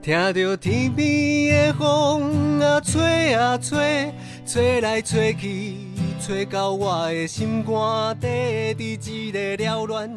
[0.00, 4.12] 听着天边的风啊吹啊吹，
[4.46, 5.74] 吹来吹去，
[6.20, 10.08] 吹到我的心肝底，伫一个缭乱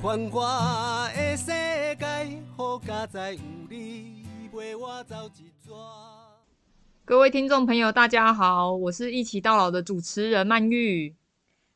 [0.00, 2.06] 繁华的世界，
[2.56, 5.70] 好佳哉有你陪我走一逝。
[7.04, 11.14] 各位听众朋友，大家好，我是一起到老的主持人曼玉。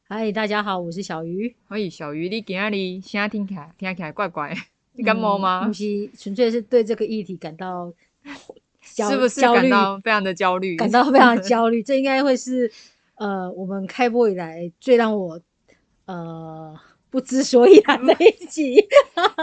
[0.08, 1.54] 嗨，大家好，我是小鱼。
[1.68, 4.60] 嘿，小鱼，你今仔日声听起来听起来怪怪的，
[4.94, 5.66] 你感冒吗？
[5.66, 7.92] 不是，纯粹是对这个议题感到
[8.94, 10.76] 焦是不是焦虑，感到非常的焦虑？
[10.76, 11.82] 感到非常焦虑？
[11.82, 12.70] 这应该会是
[13.14, 15.40] 呃，我们开播以来最让我
[16.06, 16.78] 呃
[17.10, 18.74] 不知所以然的一集，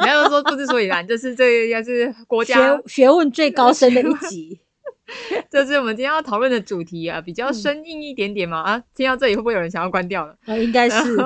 [0.03, 4.59] 没有说不知所以然，就是这个应该是国家学学问最高深的一集。
[5.49, 8.83] 这是我们今天要讨论的主题啊，比较生硬一点点嘛、啊。
[8.95, 10.35] 听到这里会不会有人想要关掉了？
[10.45, 11.21] 啊，应该是，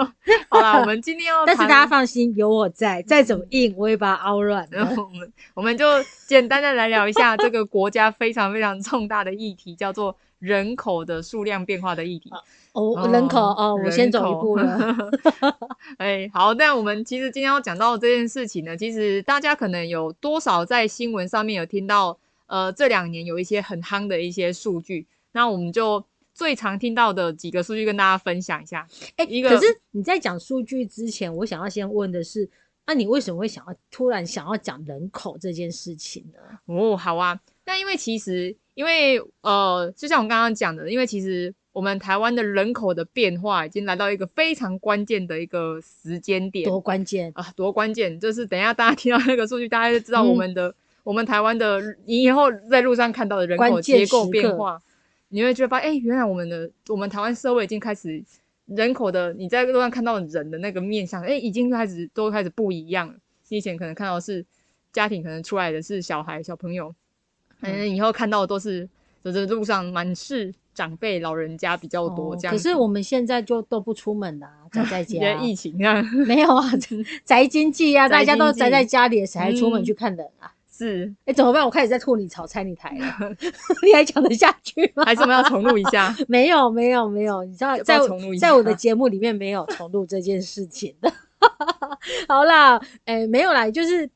[0.50, 4.78] 好啦，我们今天要， 但是大家放心，有我在，再怎么硬，我也把它凹软的。
[4.78, 5.86] 然后我们我们就
[6.28, 12.32] 简单的来聊一下这个国家非常非常重大的议题，叫做人口的数量变化的议题。
[12.74, 14.96] 哦，哦人口哦，我先走一步了。
[15.98, 22.18] 哎，好，那我们其实今天要讲到这件事情呢，其实大家可能有多少在新闻上面有听到，
[22.54, 28.88] 呃，这两年有一些很夯的一些数据，那我们就最常听到的几个数据跟大家分享一下。
[29.16, 32.48] 哎、一个可是你在讲数据之前，我想要先问的是，
[32.86, 36.40] 那、你为什么会想要突然想要讲人口这件事情呢？
[36.68, 37.40] 哦，好啊。
[37.66, 47.32] 那因为其实，因为呃，就像我刚刚讲的，因为其实我们台湾的人口的变化已经来到一个非常关键的一个时间点多关键！
[47.34, 48.20] 啊，多关键！
[48.20, 54.82] 就是等一下大家听到那个数据，大家就知道嗯我们的、我们台湾的，你以后在路上看到的人口结构变化，
[55.30, 58.24] 你会觉得发现，哎、原来我们的我们台湾社会已经开始
[58.68, 63.16] 人口的，你在路上看到的人的那个面相，哎、已经开始都开始不一样了。
[63.50, 64.44] 你以前可能看到的是
[64.92, 66.96] 家庭可能出来的是小孩小朋友，
[67.62, 68.88] 嗯，以后看到的都是
[69.24, 72.64] 就是路上满是长辈老人家比较多哦这样子。
[72.64, 75.34] 可是我们现在就都不出门啦、宅在 家。
[75.36, 76.64] 疫情这样没有啊，
[77.26, 80.52] 宅经济啊，大家都宅在家里，谁还出门嗯去看人啊？
[80.76, 81.64] 是，哎、怎么办？
[81.64, 83.06] 我开始在吐你炒菜你台了，
[83.86, 85.06] 你还讲得下去吗？
[85.06, 86.14] 还是我们要重录一下？
[86.28, 88.00] 没有，没有，没有，你知道，在
[88.40, 91.14] 在我的下节目里面没有重录这件事情的。
[92.28, 94.10] 好啦，哎、没有啦，就是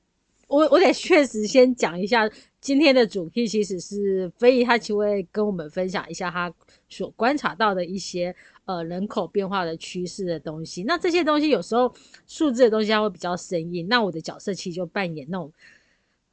[0.47, 2.27] 我我得确实先讲一下
[2.59, 6.51] 今天的主题，其实是飞仪他其实会跟我们分享一下他
[6.89, 8.35] 所观察到的一些
[8.65, 10.81] 呃人口变化的趋势的东西。
[10.83, 11.93] 那这些东西有时候
[12.25, 15.53] 数字的东西它会比较生硬，那我的角色其实就扮演那种。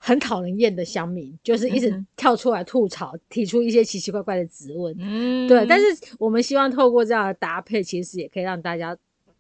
[0.07, 4.95] 很讨人厌的乡民，就是一直跳出来吐槽，提出一些奇奇怪怪的质问。
[4.99, 5.87] 嗯，对，但是
[6.19, 8.95] 我们希望透过这样的搭配，其实也可以让大家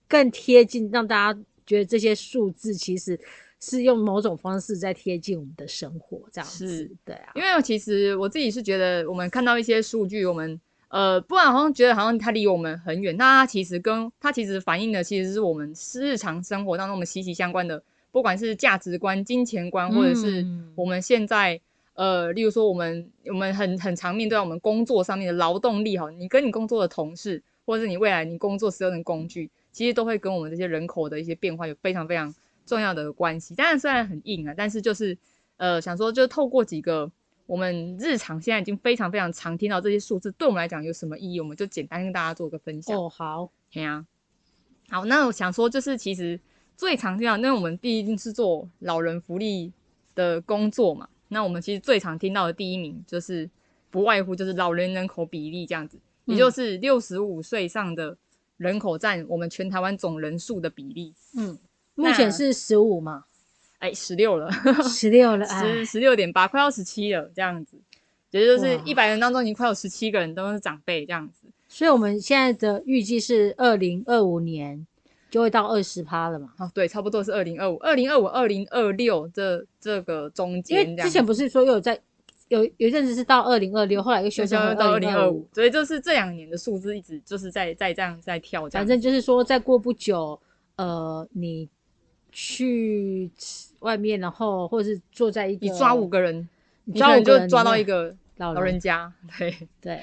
[0.08, 3.20] 更贴近，让大家觉得这些数字其实
[3.60, 6.90] 是用某种方式在贴近我们的生活，这样子是。
[7.04, 10.58] 对啊，因为其实我自己是觉得，我们看到一些数据，我们
[10.88, 17.82] 呃，不然好像觉得好像它离我们很远，那它其实跟它其实反映的其实是我们日常生活当中我们息息相关的，
[18.14, 21.60] 不管是价值观、金钱观，或者是嗯我们现在。
[21.96, 32.34] 呃，例如说，我们我们很很常面对到我们工作上面的劳动力哈，你跟你工作的同事，或者是你未来你工作使用的工具，其实都会跟我们这些人口的一些变化有非常非常
[32.66, 33.54] 重要的关系。
[33.54, 35.16] 当然，虽然很硬啊，但是就是
[35.56, 37.08] 呃，想说就透过几个
[37.46, 42.98] 我们日常现在已经非常非常常听到这些数字，对我们来讲有什么意义，我们就简单跟大家做个分享。
[42.98, 44.04] 哦，好，对啊，
[44.88, 46.40] 好，那我想说，就是其实
[46.76, 49.72] 最常听到，因为我们毕竟是做老人福利
[50.14, 53.48] 的工作嘛，那我们其实最常听到的第一名就是
[53.90, 58.16] 不外乎就是老人人口比例这样子，也嗯就是六十五岁以上的
[58.56, 61.58] 人口占我们全台湾总人数的比例，嗯，
[61.94, 63.24] 目前是十五嘛，
[63.78, 64.50] 哎，十六了，
[64.88, 65.62] 十六了， 哎。
[65.62, 67.76] 十，十六点八，快要十七了这样子，
[68.30, 71.46] 也就是一百人当中已经快有十七个人都是长辈这样子。
[71.68, 74.86] 所以我们现在的预计是二零二五年
[75.34, 76.52] 就会到二十趴了嘛。
[76.58, 82.00] 哦，对，差不多是二零二五、二零二五、二零二六这这个中间因，为之前不是说又有在
[82.46, 90.40] 有有一阵子是到二零二六，后来又修正回就到二二零二五，，所以就是这两年的数字一直就是在在这样在跳这样，反正就是说，再过不久，
[90.76, 91.68] 呃，你
[92.30, 93.28] 去
[93.80, 96.48] 外面，然后或者是坐在一个你抓五个人，
[96.94, 99.52] 抓五个人就抓到一个老老人家，对。
[99.80, 100.00] 对，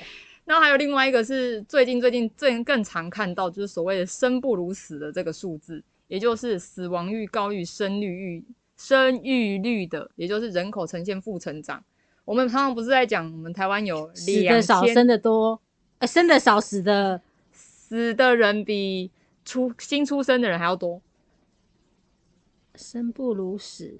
[0.51, 8.43] 然后还有另外一个是最近最近最更常看到，就是所谓的生不如死的这个数字，也就是死亡率高于生育率
[8.75, 11.81] 生育率的，也就是人口呈现负成长。
[12.25, 15.57] 我们常常不是在讲我们台湾有死两的少，千生的多，
[15.99, 17.21] 呃，生的少，死的
[17.53, 19.09] 死的人比
[19.45, 21.01] 出新出生的人还要多。
[22.75, 23.97] 生不如死。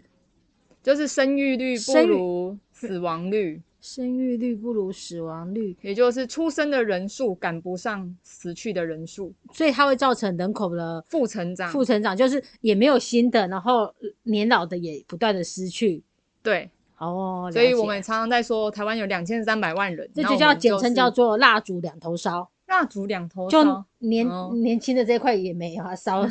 [0.84, 11.72] 就是生育率不如死亡率，生育率不如死亡率，也就是出生的人数赶不上死去的人数，所以它会造成人口的负成长。
[11.72, 13.92] 负成长，就是也没有新的，然后
[14.22, 16.04] 年老的也不断的失去。
[16.44, 16.70] 对，
[17.00, 23.84] 哦，所以我们常常在说台湾有两千三百万人，这就叫简称叫做蜡烛两头烧，蜡烛两头就烧。
[23.98, 26.22] 年、哦年轻的这一块也没有啊，烧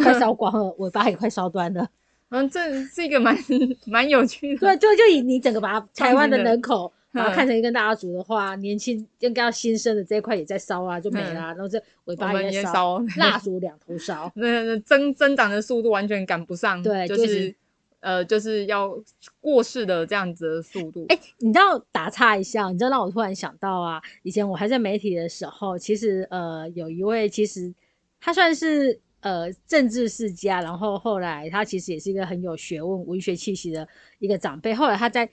[0.00, 1.88] 快烧光了，尾巴也快烧断了。
[2.28, 3.36] 嗯，这是一个蛮
[3.86, 4.60] 蛮有趣的。
[4.60, 6.92] 对，就就以你整个把台湾的人口。
[7.12, 14.30] 把它嗯看成一根蜡烛的话，年轻应该要新生的这一块也在烧啊，就没啦啊、然后这尾巴也在也烧，蜡烛两头烧。
[14.36, 17.54] 那那增增长的速度完全赶不上，就对就是是
[18.00, 18.96] 呃，就是要
[19.40, 21.04] 过世的这样子的速度。
[21.08, 27.74] 哎、你知道打岔一下，你知道让我突然想到啊，以前我还在媒体的时候，其实呃有一位其实
[28.20, 33.86] 他算是呃政治世家，然后后来他其实也是一个很有学问、文学气息的
[34.18, 34.72] 一个长辈。
[34.72, 35.28] 后来他在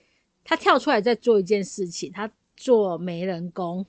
[0.48, 3.86] 他跳出来在做一件事情，他做媒人工，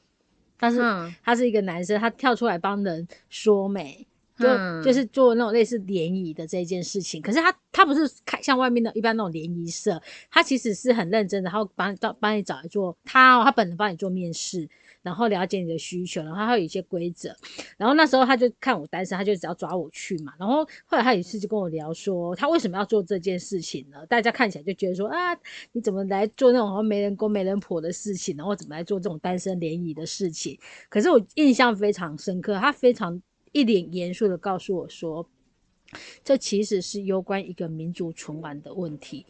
[0.60, 4.06] 但是嗯他是一个男生，他跳出来帮人说媒。
[4.38, 10.02] 就、嗯就是做那种类似联谊的这件事情，可是他他不是开像外面的一般那种联谊社，
[10.32, 14.66] 他其实是很认真的，然后帮你找帮你找来做他哦，他本人帮你做面试，
[15.02, 17.36] 然后了解你的需求，然后他有一些规则，
[17.78, 24.06] 然后那时候他就看我单身，他就只要抓我去嘛，然后后来他有一次就跟我聊说，他为什么要做这件事情呢？
[24.08, 25.36] 大家看起来就觉得说啊，
[25.72, 30.60] 你怎么来做那种好像没人公没人婆的事情，然后怎么来做这种单身联谊的事情？
[30.90, 33.22] 可是我印象非常深刻，他非常
[33.52, 35.26] 一脸严肃的告诉我说，
[36.24, 39.26] 这其实是攸关一个民族存亡的问题。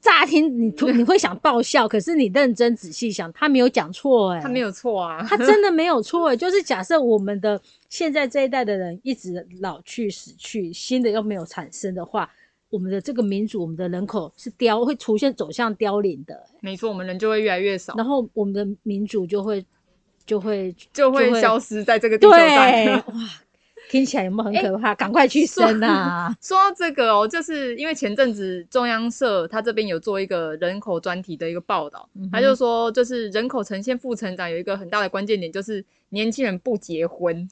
[0.00, 12.30] 乍听你突你会想爆笑，可是你认真仔细想，他没有讲错哎、他没有错啊，他真的没有错欸， 就是假设我们的现在这一代的人一直老去死去，新的又没有产生的话，
[12.70, 19.64] 我们的这个民族，我们的人口是凋，会出现走向凋零的欸、没错，我们人就会越来越少，然后我们的民族就会
[20.24, 23.04] 就会就会会消失在这个地球，上。
[23.14, 23.30] 哇，
[23.88, 24.94] 听起来有没有很可怕？
[24.94, 26.34] 赶快去生啊！
[26.42, 37.42] 说到这个哦，就是因为前阵子中央社他这边有做一个人口专题的一个报道，嗯他就说，就是人口呈现负成长有一个很大的关键点，就是年轻人不结婚。
[37.42, 37.48] 哦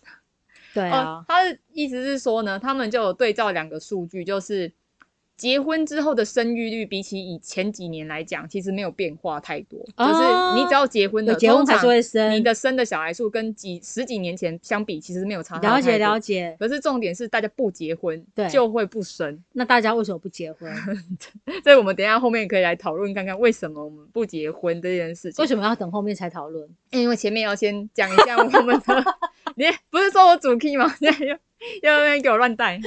[0.74, 4.72] 对啊，，他的意思是说呢，他们就有对照两个数据，就是
[5.36, 9.78] 结婚之后的生育率比起以前几年来讲，其实没有变化太多。
[9.96, 16.56] 哦就是你只要结婚的，结婚还通常是会生你的生的小孩数跟几十几年前相比，其实没有差了解了解。
[16.58, 19.42] 可是重点是，大家不结婚，对就会不生。
[19.52, 20.72] 那大家为什么不结婚？
[21.64, 25.42] 所以我们等一下后面可以来讨论看看为什么我们不结婚这件事情。
[25.42, 26.68] 为什么要等后面才讨论？
[26.90, 29.04] 因为前面要先讲一下我们的，
[29.56, 30.94] 你不是说我主 key 吗？
[31.00, 31.36] 现在又又
[31.82, 32.80] 在那边给我乱带。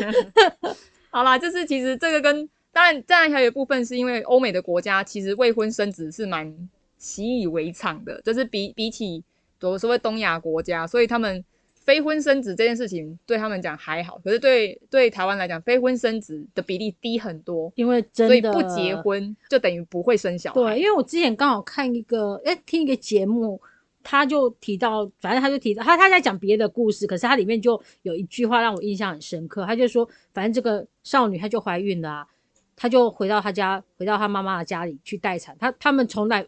[1.17, 6.55] 好啦，就是其实这个跟当然当然还有一部分是因为欧美的国家其实未婚生子是蛮
[6.99, 9.23] 习以为常的，就是比比起
[9.59, 11.43] 所所谓东亚国家，所以他们
[11.73, 20.61] 非婚生子这件事情对他们讲还好，可是对对台湾来讲，非婚生子的比例低很多，因为真的所以不结婚就等于不会生小孩。
[20.61, 23.59] 对，因为我之前刚好看一个，哎、听一个节目，
[24.09, 32.27] 他就提到，反正他就提到，他他在讲别的故事，可是他里面就有一句话让我印象很深刻，他就说，反正这个少女她就怀孕了啊，
[32.73, 36.47] 她就回到她家，回到她妈妈的家里去待产，她他们从来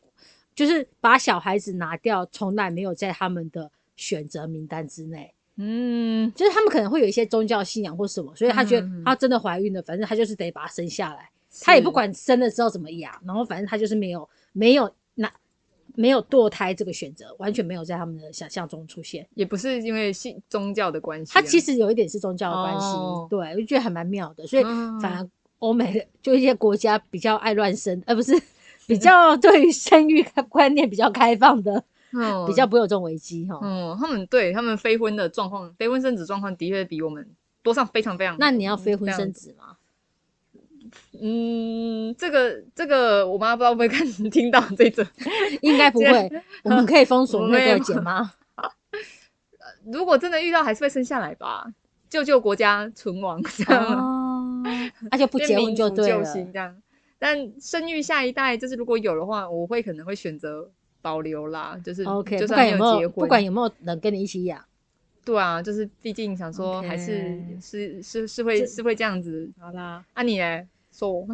[0.55, 5.33] 就是把小孩子拿掉，从来没有在他们的选择名单之内。
[5.57, 11.29] 嗯，就是他们可能会有一些宗教信仰或什么，所以他觉得她真的怀孕了，反正她就是得把她生下来。
[11.61, 15.29] 他也不管生了之后怎么养，然后反正他就是没有没有那
[15.99, 19.27] 没有堕胎这个选择，完全没有在他们的想象中出现。
[19.33, 24.47] 也不是因为信宗教的关系啊、他其实有一点是宗教的关系，哦对我就觉得还蛮妙的。
[24.47, 28.31] 所以嗯反而欧美的就一些国家比较爱乱生，而、不是
[28.87, 31.83] 比较对于生育观念比较开放的，
[32.15, 33.59] 嗯比较不会有这种危机哈。
[33.61, 37.29] 嗯，他们对他们非婚的状况，非婚生子状况的确比我们
[37.61, 38.37] 多上非常非常。
[38.39, 39.75] 那你要非婚生子吗？
[41.21, 45.05] 嗯，这个这个，我妈不知道会不会看听到这则。
[45.61, 46.31] 应该不会，
[46.63, 48.31] 我们可以封锁 那个姐妈。
[49.91, 51.65] 如果真的遇到，还是会生下来吧，
[52.09, 53.85] 救救国家存亡这样。
[53.85, 54.63] 哦，
[55.09, 56.23] 那就不变结婚就对了。
[56.33, 56.75] 这样。
[57.17, 60.69] 但生育下一代，就是如果有的话，我会可能会选择
[61.01, 64.63] 保留啦，就是 OK，就算不管有没有，结婚，不管有没有人跟你一起养，
[65.25, 69.49] 对啊，就是毕竟想说还是是是是会是会这样子。
[69.59, 70.03] 好啦。
[70.13, 70.61] 啊，你呢？
[70.99, 71.27] 说我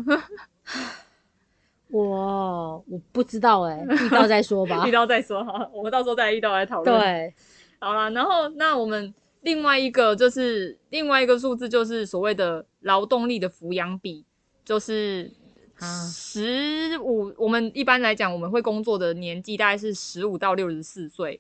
[1.90, 4.92] 我我不知道哎、遇到再说吧 遇。
[4.92, 7.34] 到再说哈，我们到时候再遇到来讨论。，对，
[7.80, 14.26] 好啦，然后那我们另外一个就是另外一个数字就是所谓的劳动力的抚养比，
[14.64, 15.32] 就是
[15.80, 21.40] 啊，十五，我们一般来讲，我们会工作的年纪大概是十五到六十四岁，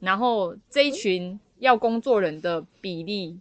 [0.00, 3.38] 然后这一群要工作人的比例，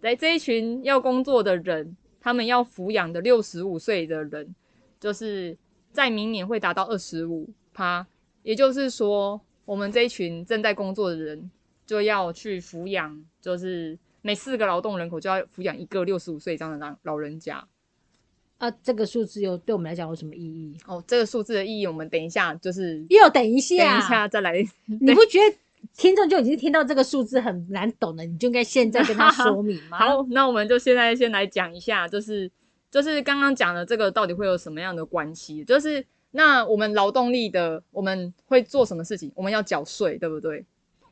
[0.00, 4.54] 来这一群要工作的人，他们要抚养的六十五岁的人，
[4.98, 5.54] 就是
[5.92, 8.06] 在明年会达到二十五趴，
[8.42, 11.50] 也就是说，我们这一群正在工作的人
[11.84, 17.62] 就要去抚养，就是每四个劳动人口就要抚养一个六十五岁以上的老老人家。
[18.56, 20.78] 啊，这个数字有对我们来讲有什么意义？
[20.86, 24.64] 哦，这个数字的意义，我们等一下就是又等一下，等一下再来。
[24.86, 25.56] 你不觉得
[25.96, 28.24] 听众就已经听到这个数字很难懂了？
[28.24, 29.98] 你就应该现在跟他 说明吗？
[29.98, 32.50] 好，那我们就现在先来讲一下，就是
[32.90, 35.64] 就是刚刚讲的这个到底会有什么样的关系？
[35.64, 39.30] 就是那我们劳动力的我们会做什么事情？
[39.34, 40.64] 我们要缴税，对不对？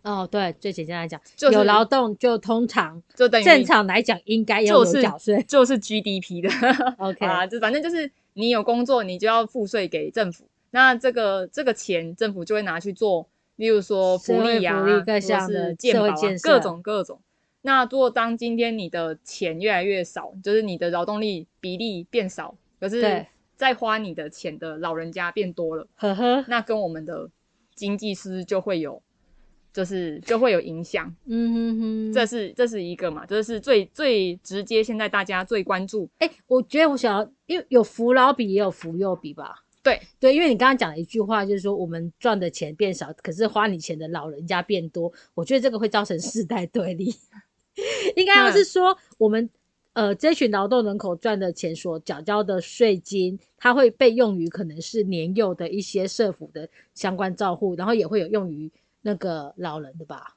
[0.03, 5.41] 哦，对，最简单来讲，就是有劳动就通常就等于正常来讲应该有缴税。
[5.47, 6.49] 就是 GDP 的
[6.99, 10.45] OK 啊，就反正就是你有工作，你就要付税给政府。
[10.73, 13.29] 那这个这个钱，政府就会拿去做，
[13.63, 17.21] 例如说福利啊，社会福利各项的或是健保、各种各种。
[17.61, 27.31] 那如果当今天你的钱越来越少，就是你的劳动力比例变少，可是对在花你的钱的老人家变多了，呵呵，那跟我们的
[27.77, 29.01] 经济是不是就会有，
[29.73, 31.15] 就是就会有影响？
[31.27, 36.11] 嗯哼哼，这是这是一个嘛，这是最最直接，现在大家最关注。
[36.19, 39.63] 哎、我觉得我想要，因为有扶老比也有扶幼比吧。
[39.83, 47.13] 对对，因为你刚刚讲了一句话，就是说我们赚的钱变少，可是花你钱的老人家变多，我觉得这个会造成世代对立。
[48.17, 49.49] 应该要是说我们
[49.95, 58.71] 呃这群劳动人口赚的钱所缴交的税金，它会被用于可能是年幼的一些社福的相关照护，然后也会有用于
[59.01, 60.37] 那个老人的吧。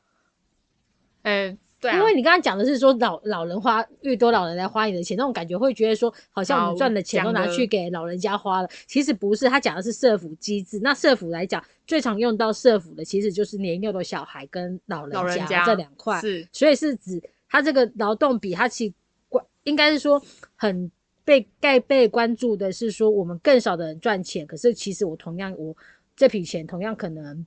[1.23, 8.69] 哎、对啊，因为你刚刚讲的是说老老人花越多老人来花你的钱，那种感觉会觉得说好像我们赚的钱都拿去给老人家花了。
[8.87, 10.79] 其实不是，他讲的是社福机制。
[10.81, 18.91] 那社福来讲，最常用到社福的其实就是年幼的小孩跟老老人家这两块，是所以是指他这个劳动比，他其
[19.29, 20.19] 关应该是说
[20.55, 20.91] 很
[21.23, 25.75] 被盖被关注的是说我们更少的人赚钱，可是其实我同样我
[26.15, 27.45] 这笔钱同样可能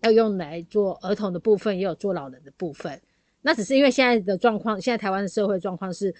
[0.00, 3.00] 要用来做儿童的部分，也有做老人的部分。
[3.42, 6.14] 那只是因为现在的状况，现在台湾的社会状况是，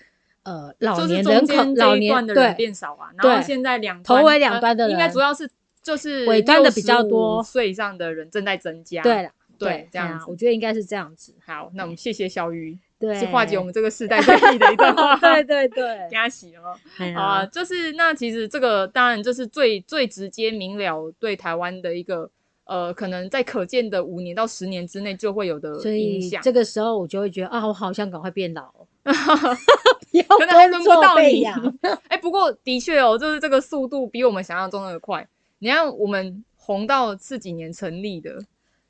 [0.45, 5.49] 呃，老就是年人口老年段的人对变少啊，然后对现在两头端尾两端的呃应该主要是
[5.83, 9.03] 就是尾端的比较多岁以上的人正在增加。
[9.03, 11.35] 对了，对这样子我觉得应该是这样子。
[11.45, 15.17] 好，那我们谢谢小鱼，对，是化解我们这个世代 对立的一段话。
[15.17, 16.79] 对对对，给他洗了。
[16.99, 22.31] 哎呀啊，就是那其实这个当然这是最最直接明了对台湾的一个
[22.69, 26.41] 呃，可能在可见的五年到十年之内就会有的所以影响。
[26.43, 31.55] 这个时候我就会觉得啊，我好像赶快变老哦， 可能还轮不到你呀。
[32.09, 35.27] 哎、不过的确哦，就是这个速度比我们想象中的快。
[35.61, 38.39] 你看，我们红到是几年成立的？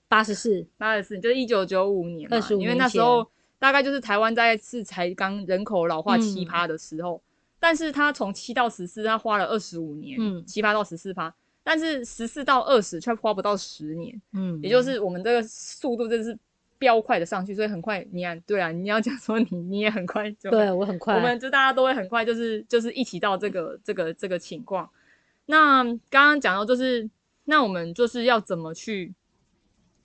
[0.09, 3.25] 八十四，八十四，就是一九九五年嘛，25因为那时候
[3.59, 7.23] 大概就是台湾在是才刚人口老化七趴的时候，
[7.61, 11.33] 但是他从七到十四，他花了二十五年，嗯七趴到十四趴，
[11.71, 16.39] 但是十四到二十却花不到十年，嗯，也就是我们这个速度真的是
[16.79, 24.89] 飙快的上去，所以很快，你看，对啊，你要讲说你你也很快就对我很快，我们就大家都会很快，就是就是一起到这个这个这个情况。
[25.45, 27.07] 那刚刚讲到就是，
[27.45, 29.13] 那我们就是要怎么去，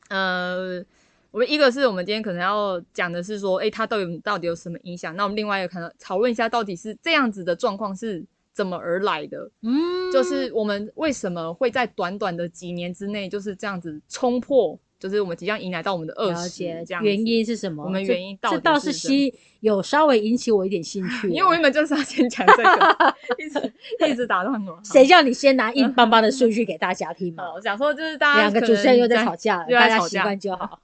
[0.10, 0.84] 呃，
[1.32, 5.16] 我们一个是我们今天可能要讲的是说，诶，它到底到底有什么影响？
[5.16, 8.22] 那我们另外一个可能讨论一下，到底是这样子的状况是
[8.54, 9.50] 怎么而来的？
[9.62, 16.64] 嗯，就是我们为什么会在短短的几年之内就是这样子冲破，就是我们即将迎来到我们的二十
[17.02, 17.84] 原因是什么？
[17.84, 23.74] 我们原因到底这倒是吸有稍微引起我一点兴趣， 因为我原本就是要先讲这个， 一直
[24.08, 24.80] 一直打断我。
[24.84, 27.44] 谁叫你先拿硬邦邦的数据给大家听嘛？？
[27.56, 30.80] 我想说就是大家两个主持人又在吵架了，又大家习惯就好。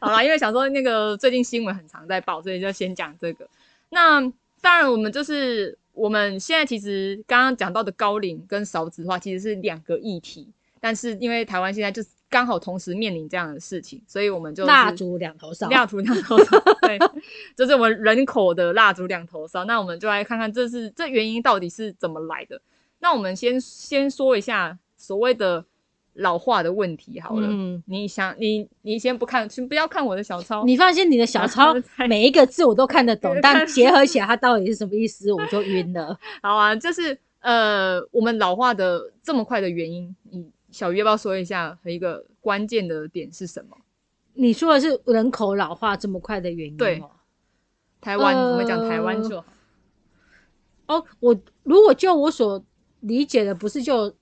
[0.00, 3.46] 好啦，因为想说那个最近新闻很常在报，所以就先讲这个。
[3.90, 4.20] 那
[4.60, 10.48] 当然，我们就是我们现在其实刚刚讲到的高龄跟少子化其实是两个议题，
[10.80, 16.98] 但是因为台湾现在就是刚好同时面临这样的事情，所以我们就蜡烛两头烧，蜡烛两头烧，对，
[17.56, 19.64] 就是我们人口的蜡烛两头烧。
[19.64, 22.60] 那我们就来看看这是这原因到底是怎么来的。
[22.98, 25.64] 那我们先先说一下所谓的
[26.18, 27.48] 老化的问题好了。
[27.50, 31.74] 嗯你想你你先不看，先不要看我的小抄，你放心，你的小抄
[32.08, 36.18] 每一个字我都看得懂，但结合起来它到底是什么意思，我就晕了。
[36.42, 43.76] 好啊，就是呃，我们老化的这么快的原因，你小鱼要不要说一下一个关键的点是什么？
[44.34, 47.10] 你说的是人口老化这么快的原因对哦？
[48.00, 49.46] 台湾，呃我们讲台湾就好。
[50.86, 52.64] 哦，我如果就我所
[53.00, 54.12] 理解的不是就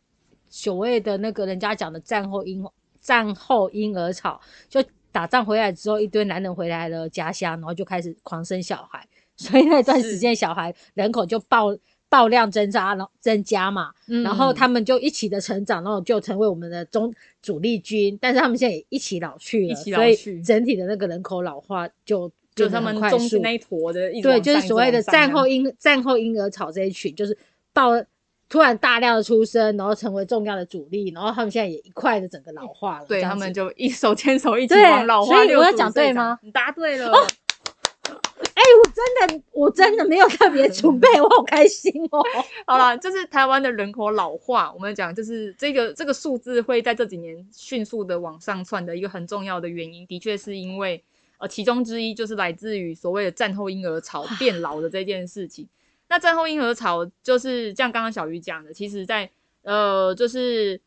[0.57, 2.67] 所谓的那个人家讲的战后婴
[2.99, 4.83] 战后婴儿潮，就
[5.13, 11.77] 打仗回来之后，一堆男人回来了家乡，然后就开始狂生小孩，所以那段时间小孩人口就爆
[12.09, 13.93] 爆量增加，然后增加嘛，
[14.25, 20.43] 然后他们就一起的成长，然后就成为我们的中主力军，但是他们现在也一起老去了，一起老所以去。
[20.43, 27.37] 整体的那个人口老化就就他们中速那一坨的一对，就是所谓的战后婴战后婴儿潮这一群，就是
[27.75, 27.91] 爆
[28.49, 36.39] 突然大量的出生，然后成为重要的主力，然后他们现在也一块的整个老化了，对他们就一手牵手一起对往老化所以我要65讲对吗？
[36.43, 37.13] 你答对了。
[38.09, 42.23] 哎、我真的我真的没有特别准备，我好开心哦。
[42.67, 51.03] 好了，就是台湾的人口老化，我们讲就是这个这个数字会在这几年迅速的往上窜的一个很重要的原因，的确是因为
[51.39, 55.69] 呃其中之一就是来自于所谓的战后婴儿潮变老的这件事情。
[56.09, 59.31] 那战后婴儿潮就是像刚刚小鱼讲的，其实在
[59.63, 60.81] 呃就是。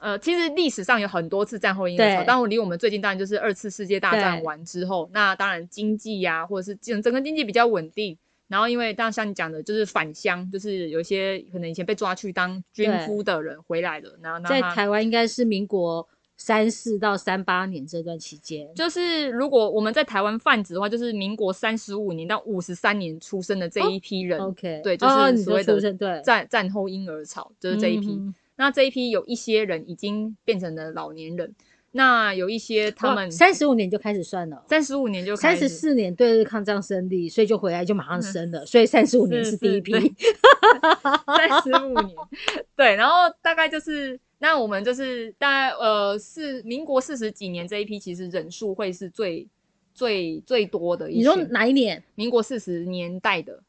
[0.00, 28.12] 呃，其实历史上有很多次战后婴儿潮，对但我离我们最近当然就是二次世界大战完之后，那当然经济呀、或者是整整个经济比较稳定，然后因为当然像你讲的，就是返乡，就是有一些可能以前被抓去当军夫的人回来了，然后在台湾应该是民国三四到三八年这段期间，就是如果我们在台湾泛指的话，就是民国三十五年到五十三年出生的这一批人，OK，对，就是所谓的战战后婴儿潮，就是这一批。
[28.12, 31.54] 嗯那这一批有一些人已经变成了老年人，
[31.92, 34.64] 那有一些他们三十五年就开始算了。
[34.68, 39.92] 三十五年就开始三十四年对日抗战胜利，所以就回来就马上生了，所以三十五年是是第一批。
[39.92, 40.02] 是
[41.24, 42.16] 三十五年，
[42.74, 49.46] 对，然后大概就是那我们就是大概呃是民国四十几年这一批，其实人数会是最
[49.92, 51.36] 最最多的一你说。
[51.36, 52.02] 哪一年？
[52.14, 53.60] 民国四十年代的，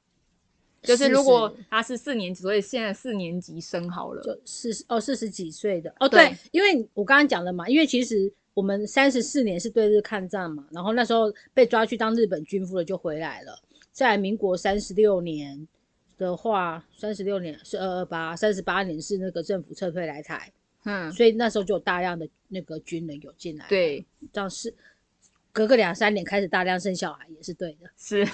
[0.84, 13.60] 就是如果他是四年级，所以现在四年级生好了，就四十哦，四十几岁的哦，对对，因为我刚刚讲了嘛，因为其实我们三十四年是对日抗战嘛，然后那时候被抓去当日本军夫了就回来了，
[13.92, 15.68] 在民国三十六年
[16.18, 20.52] 的话，三十六年是二二八，三十八年是那个政府撤退来台，
[20.86, 24.74] 嗯，所以那时候就有大量的那个军人有进来，，对，这样是
[25.52, 28.26] 隔个两三年开始大量生小孩也是对的， 是，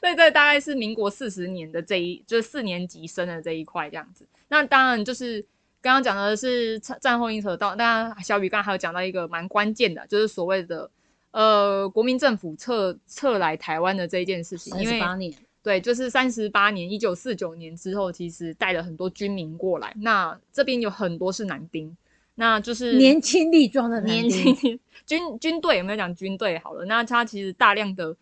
[0.00, 4.26] 对对，大概是民国四十年的这一，就是四年级生的这一块这样子。
[4.48, 5.40] 那当然就是
[5.80, 10.90] 刚刚讲的是战战后婴儿到，那小雨刚刚还有讲到一个蛮关键的，就是所谓的
[11.30, 21.94] 呃国民政府撤撤来台湾的这一件事情，三因为十八年，对，就是三十八年，一九四九年之后，其实带了很多军民过来，那这边有很多是男丁，
[22.34, 26.86] 那就是年轻力壮的年丁轻军军队有没有讲军队好了？
[26.86, 28.16] 那他其实大量的，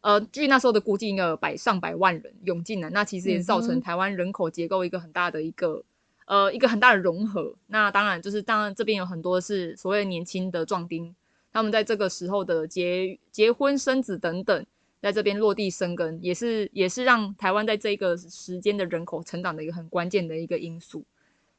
[0.00, 5.84] 呃，据那时候的估计，应该有百上百万人涌进来，那其实也是造成台湾人口结构一个很大的一个
[6.24, 7.54] 呃一个很大的融合。
[7.66, 11.14] 那当然就是当然这边有很多是所谓年轻的壮丁，
[11.52, 14.64] 他们在这个时候的结结婚生子等等。
[15.00, 21.04] 在这边落地生根，也是也是让台湾在这个时间的人口成长的一个很关键的一个因素。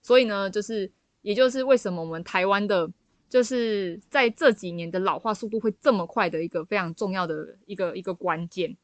[0.02, 0.90] 所以呢，就是
[1.22, 2.90] 也就是为什么我们台湾的，
[3.30, 8.76] 就是在这几年的老化速度会这么快的一个非常重要的一个一个关键。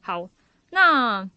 [0.00, 0.28] 好，
[0.70, 1.28] 那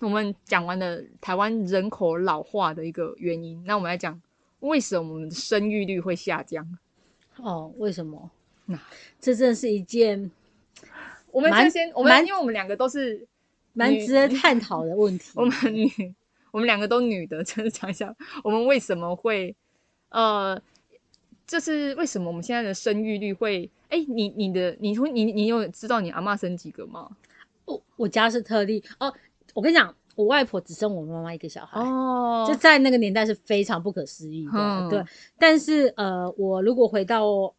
[0.00, 4.20] 我们讲完了台湾人口老化的一个原因，那我们来讲
[4.60, 6.78] 为什么我们的生育率会下降。
[7.36, 8.30] 哦，为什么
[8.66, 8.78] 那？
[9.20, 10.30] 这真是一件
[11.34, 13.26] 我们蛮就先，我们蛮因为我们两个都是
[13.72, 15.32] 蛮值得探讨的问题。
[15.36, 16.14] 我们女，
[16.52, 19.54] 我们两个都女的， 真的讲一下我们为什么会，
[20.10, 20.60] 呃，
[21.46, 27.10] 就是为什么我们现在的生育率会，哎、你你的你会你你有知道你阿嬷生几个吗？
[27.64, 29.12] 我我家是特例哦，
[29.54, 31.80] 我跟你讲，我外婆只生我妈妈一个小孩。
[31.80, 35.02] 哦就在那个年代是非常不可思议的，嗯对。
[35.38, 37.54] 但是呃，我如果回到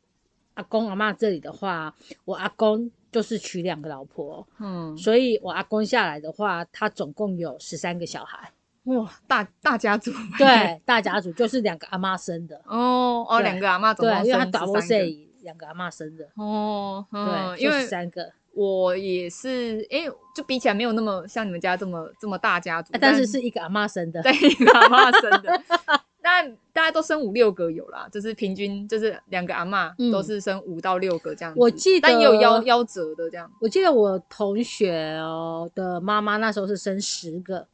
[0.53, 8.51] 阿公阿嬷这里的话，我阿公就是娶两个老婆，嗯，所以我阿公下来的话，他总共有十三个小孩。
[8.83, 14.81] 哇，大 大家族，对，大家族就是两个阿妈生的，哦哦，对两个阿妈总对因为他打波13个。
[14.81, 19.99] 塞两个阿妈生的，哦，嗯，对，就因为十三个，我也是，哎、
[20.35, 24.21] 就比起来没有那么像你们家这么这么大家族，啊但是是一个阿妈生的。
[24.21, 25.61] 对，一个阿妈生的。
[26.25, 26.41] 那
[26.73, 31.59] 大家都生五六个有啦，就是平均就是两个阿嬷嗯都是生五到六个这样子。
[31.59, 33.47] 我记得但也有夭夭折的这样。
[33.61, 37.67] 我记得我同学哦的妈妈那时候是生十个，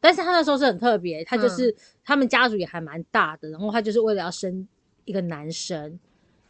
[0.00, 1.74] 但是她那时候是很特别，她嗯就是、
[2.04, 4.68] 他们家族也还蛮大的，然后她就是为了要生
[5.04, 5.98] 一个男生，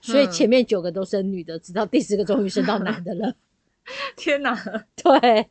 [0.03, 3.35] 所以嗯前面九个都生女的，直到第十个终于生到男的了。
[4.15, 4.55] 天哪！
[4.95, 5.49] 对，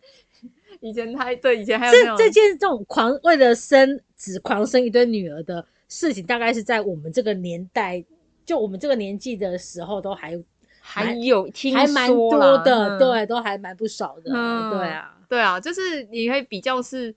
[0.82, 8.02] 以前他对以前还有这这件这种狂为了生只狂生一堆女儿的事情，大概是在我们这个年代，
[8.46, 10.42] 就我们这个年纪的时候，都还
[10.80, 17.14] 还有听还蛮多的，嗯对，都还蛮不少的，嗯对啊，对啊，就是你可以比较是，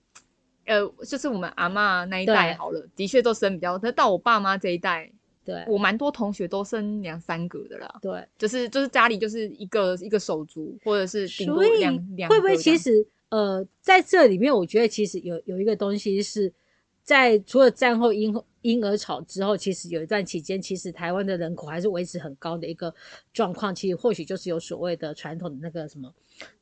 [0.65, 5.11] 呃，就是我们阿嬷那一代好了，的确都生比较，但到我爸妈这一代，
[5.45, 8.27] 对我蛮多同学都生两三个的啦，对。
[8.37, 16.51] 就是就是家里就是一个一个手足，或者是顶多两两会不会其实呃，在这里面，我觉得其实有有一个东西是
[17.03, 22.93] 在除了战后婴婴儿潮之后，其实有一段期间，其实台湾的人口还是维持很高的一个
[23.33, 23.75] 状况。
[23.75, 26.13] 其实或许就是有所谓的传统的那个什么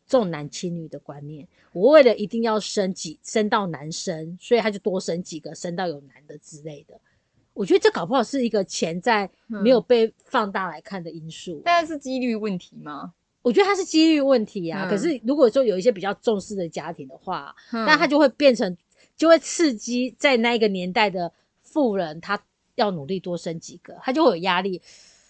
[0.07, 1.47] 重男轻女的观念。
[1.73, 6.99] 我为了一定要生几生到男生，所以他就多生几个，生到有男的之类的。
[7.53, 11.61] 我觉得这搞不好是一个潜在没有嗯被放大来看的因素。
[11.63, 13.13] 但是几率问题吗？
[13.41, 14.87] 我觉得它是几率问题啊。
[14.87, 18.75] 嗯可是如果说有一些比较重视的家庭的话，那那它就会变成，
[19.21, 21.31] 就会刺激在那一个年代的
[21.61, 22.41] 富人，他
[22.73, 24.81] 要努力多生几个，他就会有压力。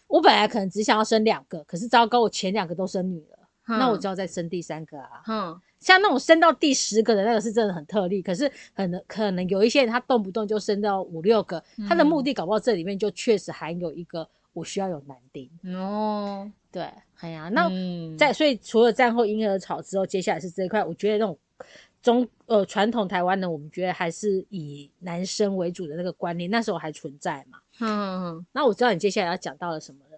[0.08, 5.22] 我本来可能只想要生两个，可是糟糕，我前两个都生女了，那我就要再生第三个啊。
[5.28, 15.50] 嗯像那种生到第十个的那个是真的很特例，可是可能可能有一些人他动不动就生到五六个，他的目的搞不好这里面就确实含有一个我需要有男丁。
[15.76, 16.84] 哦，对，
[17.20, 21.38] 哎呀，那嗯在所以除了战后婴儿潮之后，接下来是这一块，我觉得那种
[22.02, 27.60] 中呃传统台湾呢，我们觉得还是以男生为主的那个观念，那时候还存在嘛。
[27.80, 30.18] 嗯嗯嗯，那我知道你接下来要讲到了什么了，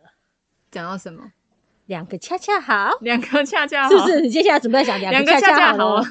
[0.72, 1.32] 讲到什么？
[1.88, 4.22] 两个恰恰好，两个恰恰好，是不是？
[4.22, 6.04] 你接下来准备讲两两个恰恰恰好了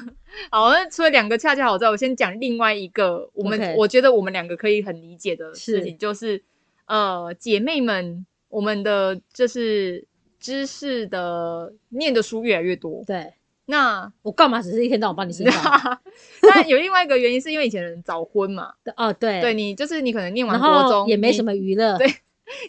[0.51, 0.69] 好？
[0.69, 6.43] 那除了两个恰恰好之外，我先讲另外一个，我们我觉得我们两个可以很理解的事是情，就是
[6.85, 10.07] 呃，姐妹们，我们的就是
[10.39, 13.03] 知识的念的书越来越多。
[13.07, 13.33] 对
[13.65, 15.59] 那我干嘛只是一天到晚帮你生小
[16.53, 19.39] 但有另外一个原因，是因为以前人早婚嘛，哦，对。
[19.41, 22.07] 对你就是你可能念完然后国中也没什么娱乐， 对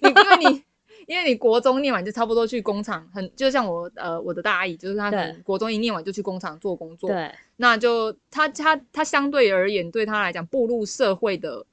[0.01, 0.63] 你因为你
[1.07, 5.43] 因为你国中念完就差不多去工厂，很就像我呃我的大阿姨，就是她可能对。
[5.43, 7.31] 国中一念完就去工厂做工作，对。
[7.57, 11.67] 那就她她她相对而言对她来讲步入社会的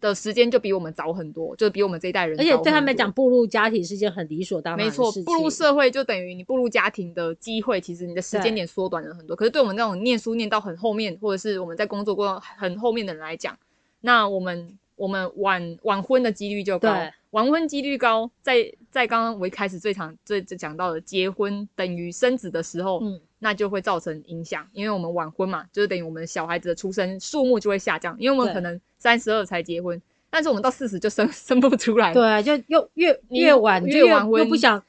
[0.00, 5.24] 的时间就比我们早很多，就是比我们这一代人而且对他们来讲，步入家庭是件很理所当然没错的事，情。
[5.24, 9.36] 步入社会就等于你步入家庭的机会，其实你的时间点缩短了很多。
[9.36, 13.56] 可是对我们那种念书念到很后面，或者是我们在工作过很后面的人来讲，
[14.00, 16.96] 那我们我们晚晚婚的几率就高，
[17.30, 30.00] 晚婚几率高，在在刚刚我一开始最常最最讲到的结婚等于生子的时候，嗯，那就会造成影响，因为我们晚婚嘛，就是等于我们小孩子的出生数目就会下降，因为我们可能三十二才结婚，
[30.30, 34.80] 但是我们到四十就生生不出来，对啊，就又越你越晚就越晚婚又不想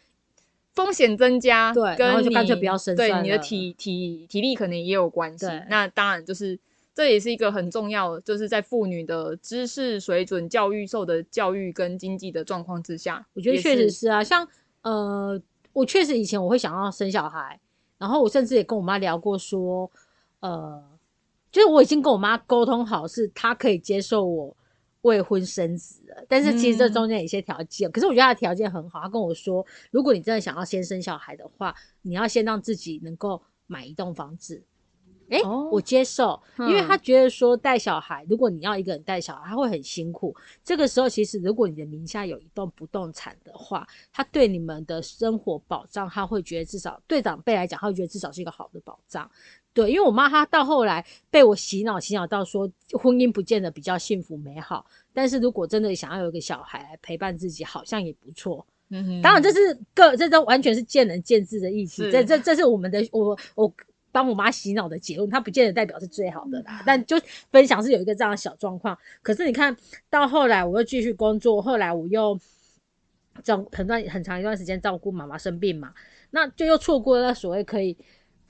[0.73, 5.63] 风险增加，对跟然后就干脆不要生对你的体体体力可能也有关系对。
[5.69, 6.57] 那当然就是
[6.93, 14.47] 这也是一个很重要的，就是在妇女的知识水准、教育受的教育跟经济的状况之下，我觉得确实是啊，像
[14.81, 15.41] 呃，
[15.73, 17.59] 我确实以前我会想要生小孩，
[18.01, 19.89] 然后我甚至也跟我妈聊过说，
[20.39, 20.83] 呃，
[21.51, 24.57] 就是我已经跟我妈沟通好，是她可以接受我
[25.03, 34.63] 未婚生子了，但是其实这嗯中间有一些条件，可是我觉得她的条件很好，她跟我说，如果你真的想要先生小孩的话，你要先让自己能够买一栋房子。
[35.31, 40.35] 诶，哦我接受，因为嗯她觉得说带小孩，如果你要一个人带小孩，他会很辛苦。
[40.63, 49.29] 这个时候，其实如果你的名下有一栋不动产的话，他对你们的生活保障，他会觉得至少对长辈来讲，他会觉得至少是一个好的保障。
[49.73, 58.65] 对，因为我妈她到后来被我洗脑，洗脑到说婚姻不见得比较幸福美好，但是如果真的想要有一个小孩来陪伴自己，好像也不错。
[58.93, 62.03] 嗯当然，这是个这都完全是见仁见智的议题。
[62.03, 63.73] 是这这这是我们的我我
[64.11, 66.83] 帮我妈洗脑的结论，它不见得代表是最好的嗯啦。
[66.85, 67.19] 但就
[67.51, 68.97] 分享是有一个这样的小状况。
[69.21, 69.75] 可是你看
[70.09, 72.39] 到后来，我又继续工作，后来我又
[73.43, 75.93] 照很段很长一段时间照顾妈妈生病嘛，
[76.31, 77.97] 那就又错过了所谓可以。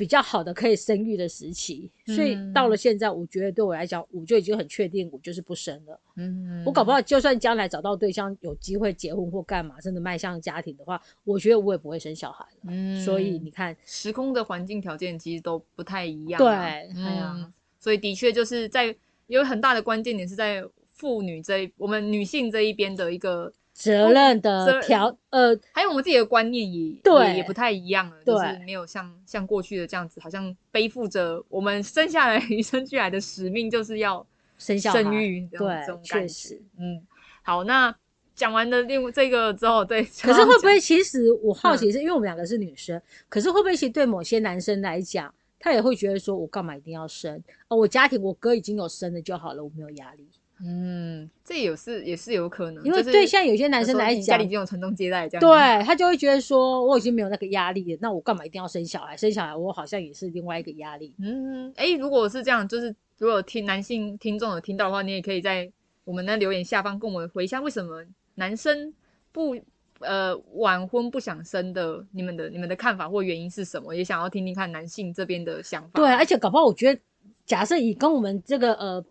[0.01, 5.99] 比较好的可以生育的时期，所以嗯到了现在，我觉得对我来讲，我就已经很确定，我就是不生了。
[6.15, 12.61] 嗯我搞不好，就算将来找到对象，有机会结婚或干嘛，真的迈向家庭的话，我觉得我也不会生小孩了。
[12.69, 16.63] 嗯所以你看，时空的环境条件其实都不太一样对，啊。
[16.65, 18.95] 哎呀、嗯，所以的确就是在
[19.27, 34.25] 有很大的关键点是在妇女这一我们女性这一边的一个，责任责的条呃，还有我们自己的观念也对也也不太一样了，就是没有像像过去的这样子，好像背负着我们生下来 与生俱来的使命，就是要
[34.59, 36.61] 生小孩生育对这种确感觉实。
[36.77, 37.01] 嗯，
[37.41, 37.93] 好，那
[38.35, 40.79] 讲完了另这个之后，对，可是会不会？
[40.79, 47.41] 其实我好嗯奇是，因为我们两个是女生，可是会不会其实对某些男生来讲，他也会觉得说，我干嘛一定要生？
[47.67, 50.27] 哦，我家庭我哥已经有生了就好了，我没有压力。
[50.63, 59.17] 嗯，这也是也是有可能，因为就是对现在有些男生来家里已，经有传宗接代这样，，对他就会觉得说，我已经没有那个压力了，那我干嘛一定要生小孩？
[59.17, 61.15] 生小孩我好像也是另外一个压力。
[61.19, 65.71] 嗯，哎，如果是这样，就是如果听男性听众有听到的话，你也可以在
[66.03, 68.03] 我们的留言下方跟我们回一下，为什么
[68.35, 68.93] 男生
[69.31, 69.55] 不
[69.99, 73.93] 呃晚婚不想生的，你们的你们的看法或原因是什么？
[73.95, 75.89] 也想要听听看男性这边的想法。
[75.95, 77.01] 对，而且搞不好我觉得，
[77.45, 79.03] 假设以跟我们这个呃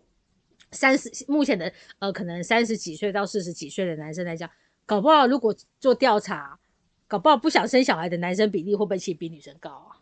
[0.71, 4.49] 三十目前的呃可能三十几岁到四十几岁的男生来讲，
[4.85, 6.57] 搞不好如果做调查，
[7.07, 9.99] 搞不好不想生小孩的男生比例会不会其实比女生高啊？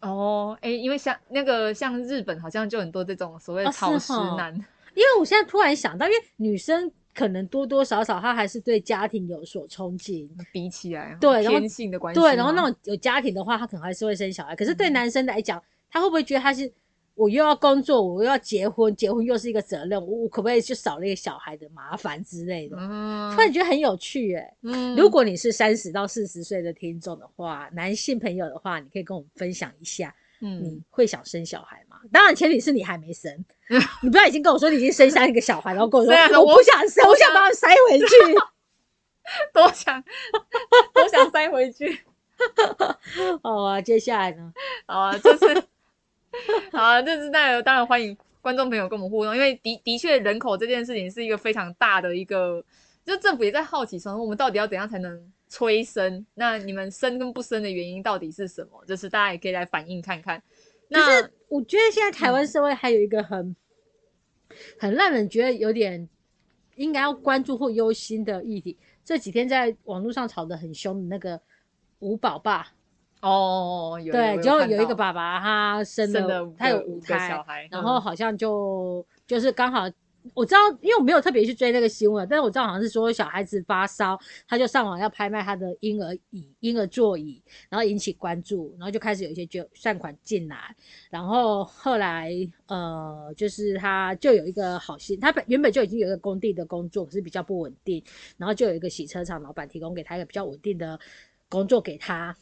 [0.00, 4.54] 哦，哎，因为像那个像日本好像就很多这种所谓的草食哈男，
[4.94, 14.54] 因为我现在突然想到，因为女生可能多多少少她还是对家庭有所憧憬，比起来对然后天性的关系，对，然后那种有家庭的话，她可能还是会生小孩。
[14.56, 16.70] 可是对嗯男生来讲，他会不会觉得他是
[17.14, 22.76] 我又要工作，我又要结婚，结婚又是一个责任，我我可不可以就少了一个小孩的麻烦之类的？
[22.78, 31.96] 嗯，突然觉得很有趣哎、嗯如果你是三十到四十岁的听众的话，男性朋友的话，你可以跟我们分享一下，嗯你会想生小孩吗？
[32.12, 33.32] 当然前提是你还没生，
[34.02, 38.06] 你不要已经跟我说你已经生下一个小孩，然后跟我说我不想生，我想把它塞回去。
[39.54, 40.04] 多想
[40.92, 42.00] 多想塞回去。
[43.42, 44.52] 好啊，接下来呢？
[44.86, 45.64] 好啊，就是
[46.72, 52.64] 好啊，就是那当然欢迎观众朋友跟我们互动，因为的的确人口这件事情是一个非常大的一个，
[53.04, 56.24] 就政府也在好奇说我们到底要怎样才能催生？
[56.34, 58.84] 那你们生跟不生的原因到底是什么？
[58.86, 60.42] 就是大家也可以来反映看看。
[60.88, 63.54] 那我觉得现在台湾社会还有一个很、
[64.78, 66.08] 很让人觉得有点
[66.76, 68.76] 应该要关注或忧心的议题。
[69.04, 71.40] 这几天在网络上吵得很凶的那个
[72.00, 72.68] 五宝爸，
[73.24, 79.90] 哦，有对，就有一个，爸爸他生生了，他有五五胎小，孩，然嗯后好像就就是刚好。
[80.32, 90.74] 我知道，因为我没有特别去追那个新闻，但是我知道好像是说小孩子发烧，他就上网要拍卖他的婴儿椅、婴儿座椅，然后引起关注，然后就开始有一些捐善款进来，
[91.10, 92.32] 然后后来
[92.68, 98.02] 呃，就是他就有一个好心，他本原本就已经有一个工地的工作，可是比较不稳定，
[98.38, 100.98] 然后就有一个洗车场老板提供给他一个比较稳定的
[101.50, 102.34] 工作给他。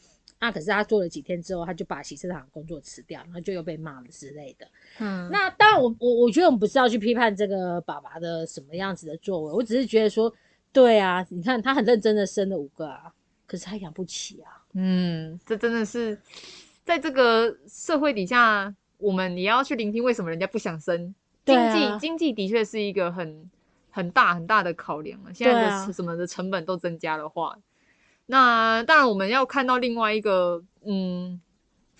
[0.43, 4.67] 那可是他做了几天之后，他就把洗车场工作辞掉，然后就又被骂了之类的。
[4.99, 10.33] 嗯，那当然我，我我觉得我们不是要去批判这个爸爸的什么样子的作为，我只是觉得说，
[10.73, 13.13] 对啊，你看他很认真的生了五个啊，
[13.47, 14.61] 可是他养不起啊。
[14.73, 16.19] 嗯，这真的是
[16.83, 21.15] 在这个社会底下，我们也要去聆听为什么人家不想生。
[21.45, 23.49] 对经济啊经济的确是一个很
[23.91, 25.33] 很大很大的考量了。
[25.33, 27.57] 现在的啊什么的成本都增加的话，
[28.25, 31.41] 那当然我们要看到另外一个，嗯，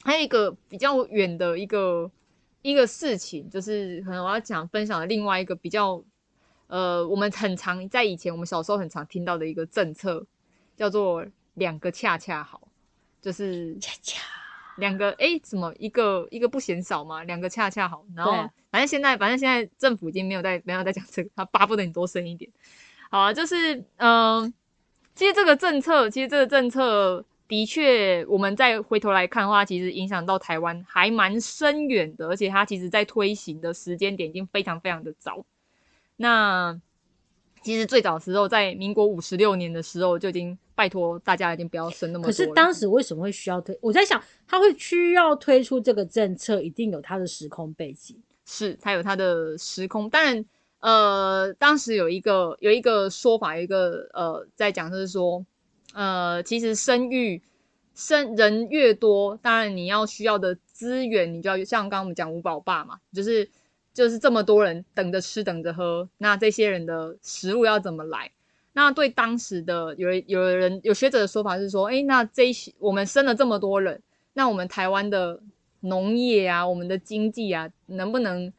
[0.04, 2.10] 还有一个比较远的一个
[2.62, 6.02] 一个事情，就是可能我要讲分享的另外一个比较，
[6.68, 10.26] 呃，我们很常在以前我们小时候很常听到的一个政策，
[10.78, 12.68] 叫做两个恰恰好，
[13.22, 14.22] 就是恰恰，
[14.78, 18.06] 两个诶，什么一个一个不嫌少嘛，两个恰恰好。
[18.16, 22.50] 然后啊反正现在反正现在政府已经没有在没有在讲这个，他巴不得你多生一点。
[23.12, 24.54] 好啊，就是嗯、呃
[25.16, 35.46] 其实这个政策，其实这个政策的确，我们再回头来看的话，其实影响到台湾还蛮深远的，而且它其实在推行的时间点已经非常非常的早。
[36.16, 36.80] 那
[37.62, 43.78] 其实最早的时候，在民国五十六年的时候，就已经拜托大家已经不要生那么多可是了当时为什么会需要推？
[43.82, 48.18] 我在想，他会需要推出这个政策，一定有他的时空背景。
[48.46, 50.10] 是它有它的时空。
[50.10, 50.46] 当然，
[50.84, 55.46] 呃，当时有一个有一个说法，有一个呃，在讲就是说，
[55.94, 57.42] 呃，其实生育
[57.96, 63.50] 生人越多，当然你要需要的资源，你就要像刚刚我们讲五宝爸嘛，就是
[63.94, 68.30] 就是这么多人等着吃等着喝，那这些人的食物要怎么来？
[68.74, 74.02] 那对当时的有有人有学者的说法是说，诶，那这些我们生了这么多人，
[74.34, 75.40] 那我们台湾的
[75.80, 78.52] 农业啊，我们的经济啊，能不能？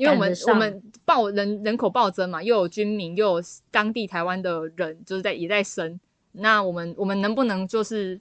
[0.00, 6.00] 因为我们我们暴人人口暴增嘛，又有军民，又有当地台湾的人，就是在也在生。
[6.32, 8.18] 那我们我们能不能就是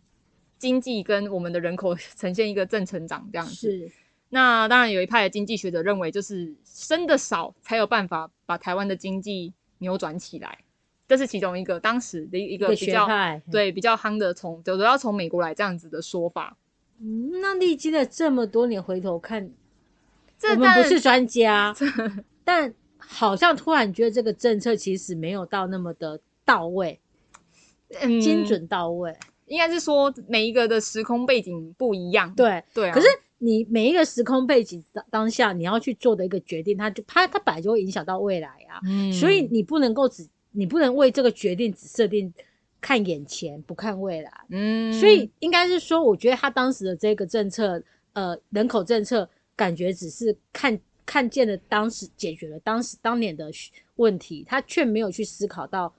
[0.58, 3.54] 经济跟我们的人口呈现一个正成长这样子？
[3.54, 3.92] 是，
[4.28, 10.58] 那当然有一派的经济学者认为，就是生的少才有办法把台湾的经济扭转起来，
[11.08, 13.42] 这是其中一个当时的一一个比较派。
[13.50, 16.58] 对比较夯的从都要从美国来这样子的说法。
[17.00, 19.50] 嗯，那历经了这么多年，回头看，
[20.42, 21.76] 我们不是专家，
[22.44, 27.00] 但好像突然觉得这个政策其实没有到那么的到位，
[28.02, 29.16] 嗯精准到位。
[29.48, 32.32] 应该是说每一个的时空背景不一样。
[32.36, 33.08] 对，对啊，可是
[33.40, 38.80] 你每一个时空背景当当下你要去做的一个决定，它就它它本来就会影响到未来啊。
[38.86, 42.32] 嗯所以你不能够只你不能为这个决定只设定
[42.80, 44.32] 看眼前不看未来。
[44.50, 47.82] 嗯，所以应该是说，我觉得他当时的这个政策，
[48.14, 49.28] 呃，人口政策，
[49.60, 55.94] 感觉只是看看见了当时解决了当时当年的需问题，他却没有去思考到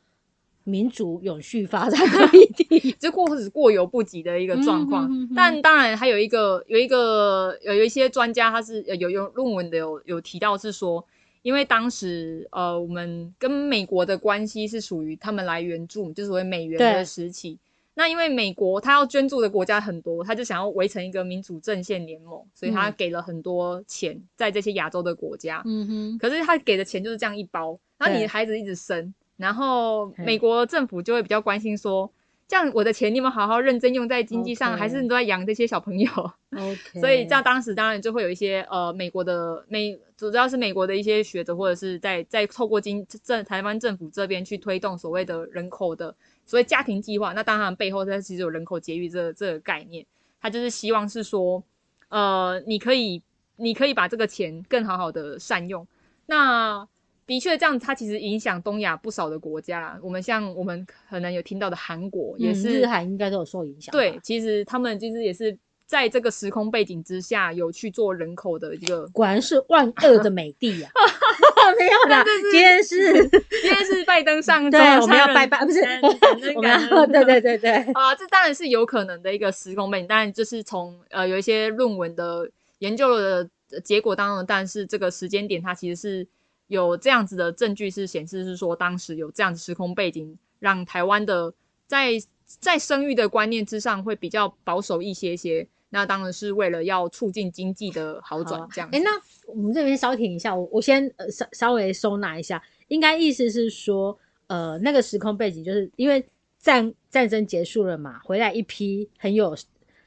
[0.65, 2.97] 民族永续发展的议题。
[2.99, 5.05] 这过是过犹不及的一个状况。
[5.05, 11.05] 嗯哼哼哼但当然还有一个有一个有有一些专家他是呃有有论文的有有提到是说，
[11.43, 17.59] 因为当时呃我们跟美国的关系是属于他们来援助，就是所谓美元的时期。
[18.01, 22.95] 那因为美国他要捐助的国家很多，他就想要围成一个民主阵线联盟，所以他嗯。
[22.97, 25.61] 给了很多钱在这些亚洲的国家。
[25.67, 32.11] 嗯哼，可是他给的钱就是这样一包，然后你的孩子一直生，然后美国政府就会比较关心说，
[32.49, 36.11] 这样我的钱你有没有好好认真用在经济上还是你都在养这些小朋友
[36.57, 46.15] ？OK，所以这样当时当然就会有一些呃美国的美主要是美国的一些学者或者是在在透过经政台湾政府这边去推动所谓的人口的
[46.51, 50.05] 所谓家庭计划，那当然背后它其实有人口节育这个这个概念，
[50.41, 51.63] 它就是希望是说
[52.09, 53.23] 呃你可以
[53.55, 55.87] 你可以把这个钱更好好的善用，
[56.27, 56.89] 那。
[57.27, 59.97] 的确，这样它其实影响东亚不少的国家。
[60.03, 63.97] 我们像我们可能有听到的韩国，也嗯是、日韩应该都有受影响吧。
[63.97, 65.57] 对，其实他们其实也是
[65.91, 69.09] 在这个时空背景之下，有去做人口的一个。
[69.09, 70.89] 果然是万恶的美帝呀、
[71.77, 82.49] 没有啦，今天是，今天是拜登上周，对，我们要拜拜，不是对对对对，啊，这当然是有可能的一个时空背景，当然就是从呃有一些论文的
[82.79, 83.51] 研究的
[83.83, 86.25] 结果当中，但是这个时间点它其实是
[86.69, 91.53] 有这样子的证据是显示是说当时有这样子时空背景，让台湾的
[91.89, 92.13] 在
[92.47, 95.67] 在生育的观念之上会比较保守一些些。
[95.93, 98.97] 那当然是为了要促进经济的好转好，这样子。
[98.97, 99.11] 哎，那
[99.53, 106.25] 我们这边稍停一下，我我先呃稍稍微收纳一下，应该意思是说，呃，那个时空背景就是因为
[106.59, 109.57] 战战争结束了嘛，回来一批很有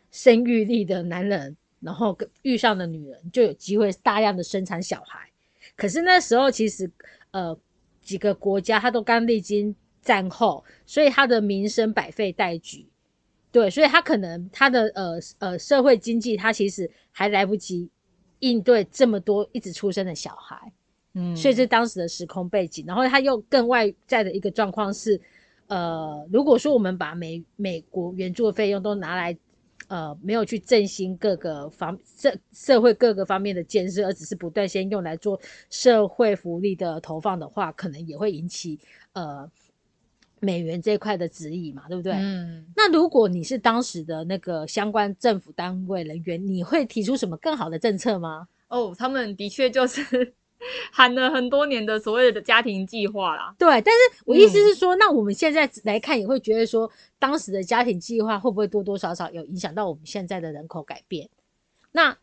[0.10, 5.30] 生育力的男人，然后跟遇上的女人，就有机会大量的生产小孩。
[5.76, 6.90] 可是那时候其实
[7.32, 7.58] 呃
[8.02, 12.88] 几个国家它都刚历经战后，所以他的民生百废待举。
[13.54, 17.88] 对，所以他可能他的呃呃社会经济，他其实还来不及
[18.40, 20.74] 应对这么多一直出生的小孩，
[21.14, 22.84] 嗯所以这当时的时空背景。
[22.88, 25.22] 然后他又更外在的一个状况是，
[25.68, 29.38] 呃，如果说我们把美美国援助的费用都拿来，
[29.88, 35.40] 呃，没有去振兴各个方社社会各个方面的建设，而只是不断先用来做
[35.70, 38.80] 社会福利的投放的话，可能也会引起
[39.14, 39.48] 呃
[40.44, 42.12] 美元这一块的指引嘛，对不对？
[42.14, 48.48] 嗯，那如果你是当时的那个相关政府单位人员，你会提出什么更好的政策吗？
[48.68, 50.34] 哦，他们的确就是
[50.92, 53.56] 喊了很多年的所谓的家庭计划啦。
[53.58, 61.30] 对，但是我意思嗯是说，那我们现在来看，也会觉得说，当时的家庭计划会不会多多少少有影响到我们现在的人口改变？
[61.92, 62.18] 那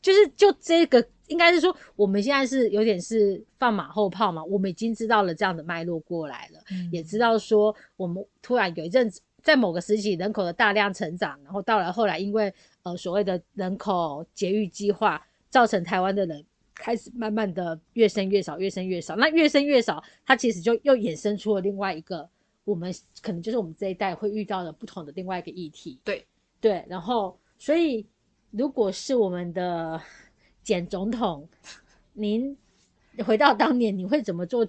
[0.00, 6.60] 就是就这个，应该是说，我们现在是有点是放马后炮嘛，我们已经知道了这样的脉络过来了。
[6.92, 19.16] 也知道说，我们突然有一阵子在某个时期人口的大量成长，然后到了后来，因为呃所谓的人口节育计划，造成台湾的人开始慢慢的越生越少，越生越少。
[19.16, 22.28] 那越生越少，它其实就又衍生出了另外一个
[22.64, 25.98] 我们可能就是我们这一代会遇到的不同的另外一个议题。
[26.04, 26.24] 对
[26.60, 28.06] 对，然后所以
[28.50, 30.00] 如果是我们的
[30.62, 31.48] 简总统，
[32.14, 32.56] 您
[33.24, 34.66] 回到当年，你会怎么做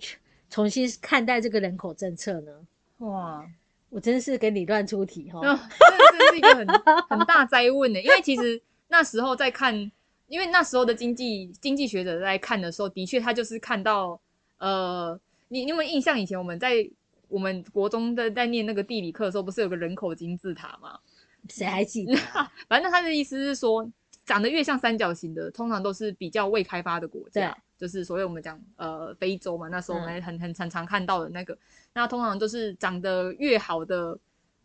[0.49, 2.51] 重新看待这个人口政策呢？
[2.97, 3.45] 哇，
[3.89, 6.67] 我真是给你乱出题哈、那这这是一个很
[7.07, 9.73] 很大灾问的，因为其实那时候在看，
[10.27, 14.19] 因为那时候的经济经济学者在看的时候，的确他就是看到，
[14.57, 16.19] 呃，你你有没有印象？
[16.19, 16.87] 以前我们在
[17.29, 20.99] 我们国中的在念那个地理课的时候，不是有个人口金字塔吗？
[21.47, 23.89] 谁还记得啊、 反正他的意思是说，
[24.25, 31.57] 长得越像三角形的，通常都是比较未开发的国家，就是所谓我们讲呃非洲嘛，那时候我们嗯很很常常看到的那个，
[31.93, 34.17] 那通常都是长得越好的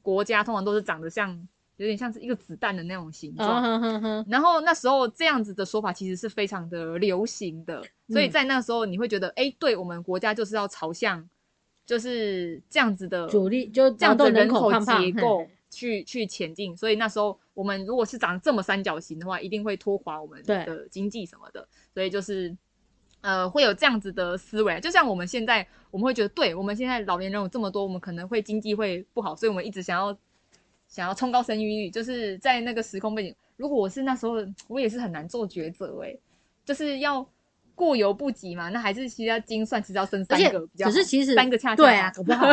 [0.02, 1.30] 国家，通常都是长得像
[1.76, 4.24] 有点像是一个子弹的那种形状。
[4.28, 11.26] 然后那时候这样子的说法其实是非常的流行的，所以嗯在那时候你会觉得，哎、对我们国家就是要朝向
[11.86, 22.56] 就是这样子的主力就这样劳动的人口口胖胖结构嘿去去前进，所以那时候我们如果是长这么三角形的话，一定会拖垮我们的经济什么的，所以就是
[23.20, 30.16] 呃会有这样子的思维，就像我们现在我们会觉得，对我们现在老年人有这么多，我们可能会经济会不好，所以我们一直想要
[30.88, 34.34] 想要冲高生育率，就是在那个时空背景，如果我是那时候，
[34.68, 36.18] 我也是很难做抉择诶，
[36.64, 37.26] 就是要
[37.74, 42.46] 过犹不及嘛，那还是需要精算，其实要生三个比较好，可是其实三个恰恰对啊， 不好。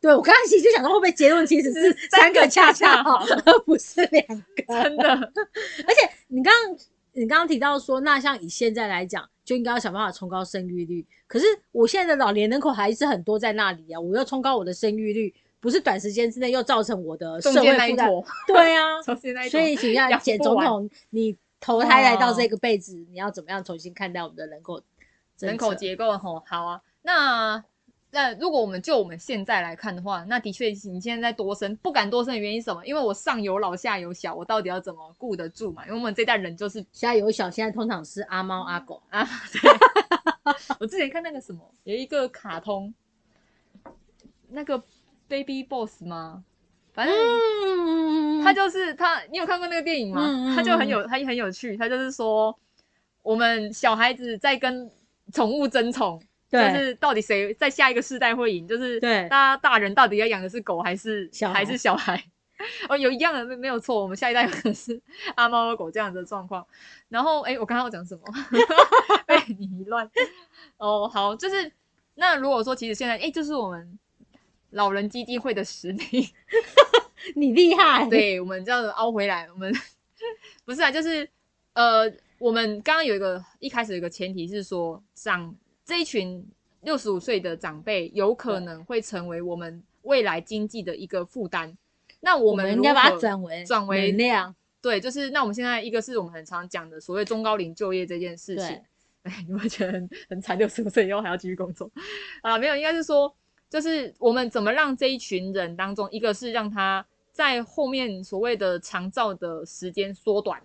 [0.00, 4.62] 对我刚刚其实就想到，会不会结论其实是是三个恰恰好，而 不是两个？
[4.82, 6.76] 真的，而且你刚刚
[7.12, 11.04] 你刚刚提到说，那像以现在来讲，就应该要想办法冲高生育率。
[11.26, 18.08] 可是我现在的老年人口还是很多在那里啊，我要冲高我的生育率，不是短时间之内又造成我的社会负担。
[18.46, 19.02] 对啊，
[19.50, 24.80] 所以请问养简总统，你投胎来到这个辈子，你要怎么样重新看待我们的人口
[25.38, 26.80] 人口策结构吼，好啊。
[27.02, 27.62] 那
[28.10, 32.84] 那如果我们就我们现在来看的话，那的确你现在在多生，不敢多生的原因是什么？
[32.86, 35.84] 因为我上有老下有小，我到底要怎么顾得住嘛？
[35.86, 39.02] 因为我们这代人就是下有小，现在通常是阿猫阿狗。
[39.10, 39.70] 啊，对，
[40.80, 42.94] 我之前看那个什么，有一个卡通，
[44.48, 44.82] 那个
[45.28, 46.44] Baby Boss 吗？
[46.98, 50.20] 反正嗯他就是他，你有看过那个电影吗？
[50.20, 52.52] 嗯嗯他就很有，他也很有趣，他就是说，
[53.22, 54.90] 我们小孩子在跟
[55.32, 56.20] 宠物争宠，
[56.50, 58.66] 就是到底谁在下一个世代会赢？
[58.66, 62.20] 就是对大家大人到底要养的是狗还是小孩还是小孩？
[62.88, 65.00] 哦，有一样的没没有错，我们下一代可能是
[65.36, 66.66] 阿猫阿狗这样子的状况。
[67.08, 68.22] 然后，哎，我刚刚要讲什么？
[69.24, 70.10] 被你一乱。
[70.78, 71.70] 哦，好，就是
[72.16, 73.96] 那如果说其实现在，哎，就是我们
[74.70, 76.30] 老人基金会的实力。
[77.34, 79.72] 你厉害，，对我们这样子凹回来，我们
[80.64, 81.28] 不是啊，就是
[81.72, 85.54] 呃，我们刚刚有一个一开始有一个前提是说，长
[85.84, 86.46] 这一群
[86.82, 91.76] 六十五岁的长辈有可能会成为我们未来经济的一个负担。
[92.20, 94.54] 那我我们们应该把它转为转为能量。
[94.80, 98.80] 对，就是那我们现在一个是我们很常讲的所谓中高龄就业这件事情，
[99.22, 101.90] 哎，你会觉得很很惨，六十五岁以后还要继续工作
[102.42, 102.56] 啊？
[102.58, 103.34] 没有，应该是说，
[103.68, 110.60] 就是我们怎么让这一群人当中，一个是让他在后面所谓的长照的时间缩短，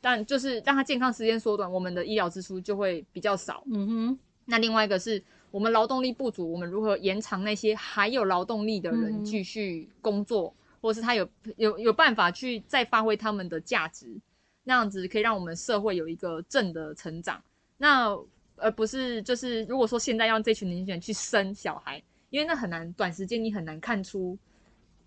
[0.00, 3.62] 但就是让他健康时间缩短，我们的医疗支出就会比较少。
[3.70, 14.20] 嗯哼，那另外一个是我们劳动力不足，我们如何延长那些还有劳动力的嗯人继续工作，或者是他有有有办法去再发挥他们的价值，
[14.64, 17.40] 那样子可以让我们社会有一个正的成长。
[17.78, 18.16] 那
[18.56, 22.02] 而不是就是如果说现在让这群年轻人去生小孩，
[22.32, 24.36] 因为那很难，短时间你很难看出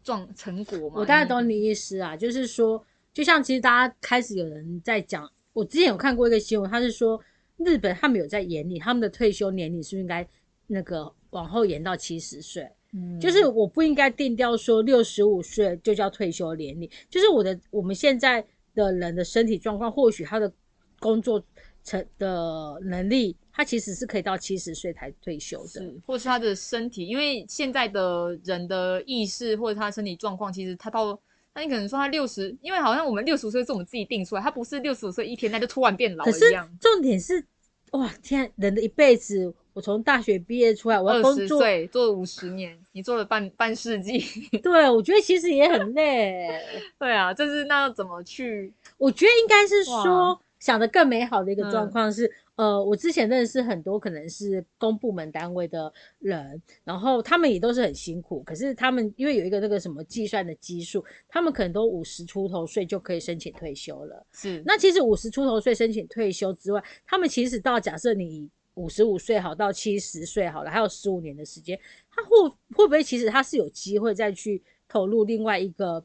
[0.04, 0.98] 状成果嘛。
[0.98, 7.20] 我大概懂你意思啊，就是说，就像其实大家开始有人在讲，我之前有看过一个新闻，他是说
[7.58, 10.26] 日本他们有在研拟他们的退休年龄是不是应该
[10.68, 18.46] 那个往后延到七十岁，嗯就是我不应该定调说六十五岁就叫退休年龄，就是我的我们现在
[18.76, 20.54] 的人的身体状况，或许他的
[21.00, 21.44] 工作
[21.84, 25.68] 成的能力，他其实是可以到七十岁才退休的。
[25.68, 31.18] 是，或是他的身体，因为现在的人的意识或者他的身体状况，其实他到，
[31.54, 36.70] 那你可能说他六十，因为好像我们六十岁是我们自己定出来，他不是六十五岁一天他就突然变老可是了一样。
[36.82, 37.46] 重点是，
[37.92, 44.20] 哇，天啊，人的一辈子，我从大学毕业出来，我要二十工作，岁做了五十年，你做了半半世纪，
[44.62, 46.62] 对我觉得其实也很累。
[47.00, 48.74] 对啊，就是那要怎么去？
[48.98, 64.26] 我觉得应该是说想的更美好的一个状嗯况是，呃，我之前认识很多可能是公部门单位的人，然后他们也都是很辛苦，可是他们因为有一个那个什么计算的基数，他们可能都五十出头岁就可以申请退休了。
[64.32, 71.78] 是那其实五十出头岁申请退休之外，他们其实到假设你五十五岁好到七十岁好了，还有十五年的时间，
[72.10, 72.30] 他会
[72.74, 76.02] 会不会其实他是有机会再去投入另外一个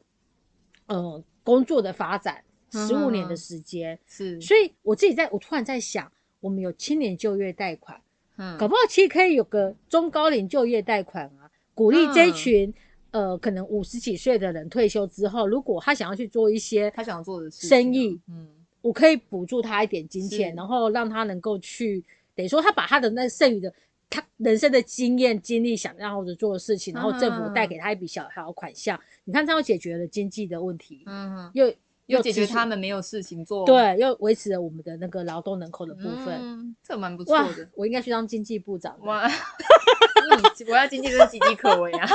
[0.87, 2.43] 呃工作的发展，
[2.73, 3.97] 嗯十五年的时间。
[4.05, 8.01] 是，所以我自己在我突然在想，我们有青年就业贷款，
[8.35, 8.57] 嗯。
[8.57, 12.73] 搞不好其实可以有个中高龄就业贷款啊，鼓励这群、
[13.11, 18.47] 呃可能五十几岁的人退休之后，如果他想要去做一些他想做的生意，嗯，
[18.81, 22.03] 我可以补助他一点金钱，然后让他能够去，
[22.35, 23.73] 等于说他把他的那剩余的
[24.09, 31.73] 他人生的经验、经历、想要的做的事情，然后政府带给他一笔小小款项，你看这样解决了经济的问题，嗯哼，又
[32.07, 36.27] 又解决他们没有事情做，对，又维持了我们的那个劳动人口的部分。
[36.41, 39.05] 嗯，这蛮不错的。，我应该去当经济部长的。
[39.05, 42.07] 哇，你我要经济真是岌岌可危啊！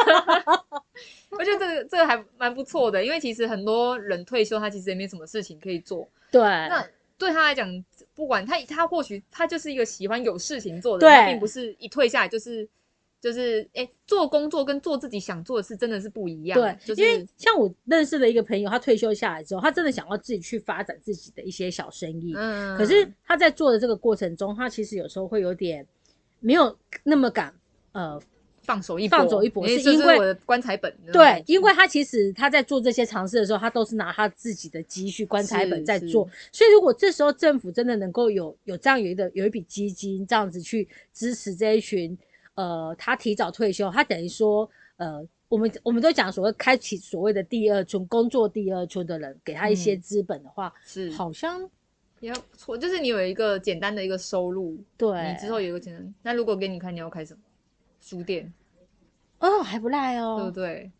[1.30, 6.09] 我觉得这个这个还蛮不错的，因为其实很多人退休，他其实也没什么事情可以做。
[6.30, 6.87] 对，那
[7.18, 7.84] 对他来讲，
[8.14, 12.68] 不管他他或许他就是一个喜欢有事情做的人，他并不是一退下来就是
[13.20, 16.60] 就是哎、做工作跟做自己想做的事真的是不一样。
[16.60, 22.34] 对，就是因为像我认识的一个朋友，他退休下来之后，他真的想要自己去发展自己的一些小生意。
[22.36, 25.84] 嗯，可是他在做的这个过程中，他其实有时候会有点
[26.40, 27.52] 没有那么敢
[27.92, 28.20] 呃
[28.62, 30.92] 放手一搏，放手一搏是因为棺材本。
[31.12, 42.16] 对因为他其实他在做这些尝试的时候，他都是拿他自己的积蓄、棺材本在做，所以如果这时候政府真的能够有有这样有一个有一笔基金这样子去支持这一群
[42.57, 51.61] 呃他提早退休，他等于说呃我们我们都讲所谓开启所谓的第二春工作第二春的人，给他一些嗯资本的话，是好像
[52.18, 56.14] 也不错，就是你有一个简单的一个收入，对你之后有一个简单。
[56.22, 57.40] 那如果给你看，你要开什么？
[58.00, 58.52] 书店，
[59.38, 60.90] 哦还不赖哦对不哦，对？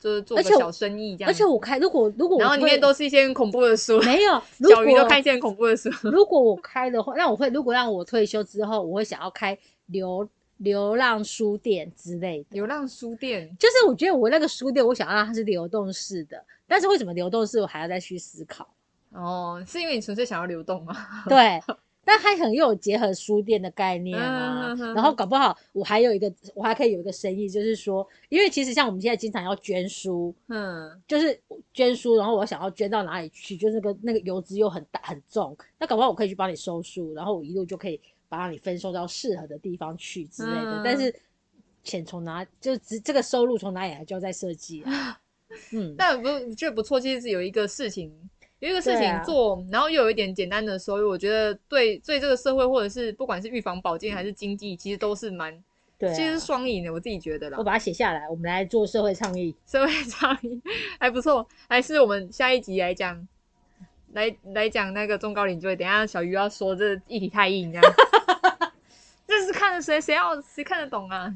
[0.00, 1.30] 就是做个小生意这样。
[1.30, 5.90] 而且我开如果如果我然后里面都是一些很恐怖的书，没有， 如小鱼都果看一些很恐怖的书。
[6.10, 10.28] 如果我开的话，那我会如果让我退休之后，我会想要开流
[10.58, 12.46] 流浪书店之类的。
[12.50, 18.68] 流浪书店，就是我觉得我那个书店，我想要让它是流动式的，但是为什么流动式，我还要再去思考。
[19.12, 20.94] 哦，是因为你纯粹想要流动吗？
[21.28, 21.60] 对，
[22.04, 24.74] 但它很有结合书店的概念啊。
[24.94, 31.40] 然后搞不好我还有一个，我还可以有一个生意，就是说，因为其实像我们现在经常要捐书，嗯，就是
[31.72, 37.98] 捐书，然后我想要捐到哪里去，就是那个那个邮资又很大很重，那搞不好我可以去帮你收书，然后我一路就可以
[38.28, 40.82] 把你分收到适合的地方去之类的。
[40.82, 41.14] 嗯但是
[41.84, 45.18] 钱从哪，就只这个收入从哪里来，就要再设计啊。
[45.72, 48.12] 嗯，但不我觉得不错，其实是有一个事情，
[48.58, 55.64] 有一个事情做，然后又有一点简单的收入，我觉得对对这个社会或者是不管是预防保健还是经济，其实都是蛮，
[55.96, 57.64] 对、啊，其实是双赢的，我自己觉得啦我。
[57.64, 59.54] 把它写下来，我们来做社会倡议。
[59.66, 60.60] 社会倡议
[61.00, 63.26] 还不错，还是我们下一集来讲，
[64.12, 67.94] 来来讲那个中高龄就业，等一下小鱼要说这议题太硬，这样。
[69.48, 71.34] 这是看了谁谁要谁看得懂啊？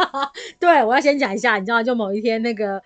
[0.60, 1.82] 对，我要先讲一下，你知道？
[1.82, 2.82] 就某一天那个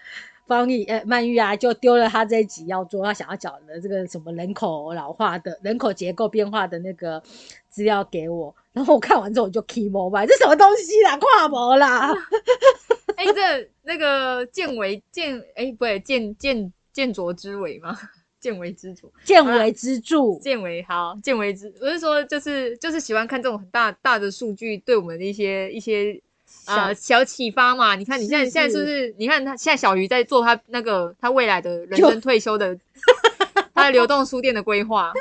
[0.46, 7.20] 方毅呃曼玉啊，就丢了他这一集要做他想要讲的这个什么人口老化的人口结构变化的那个
[7.68, 12.14] 资料给我，然后我看完之后我就 key 模吧，这什么东西啦，跨模啦，
[13.16, 17.98] 哎、这那个见为见，哎、不对，见见见浊之为吗？
[18.40, 20.38] 见为知著，见为支柱。
[20.42, 21.72] 见为好，见为知。
[21.80, 26.20] 我是说，就是就是喜欢看这种很大大的数据，对我们的一些一些
[26.66, 27.96] 呃小启发嘛。
[27.96, 29.14] 你看你现在是现在是不是？
[29.18, 32.78] 你看他现在小鱼在做他那个他未来的人生退休的
[33.74, 35.12] 他的流动书店的规划。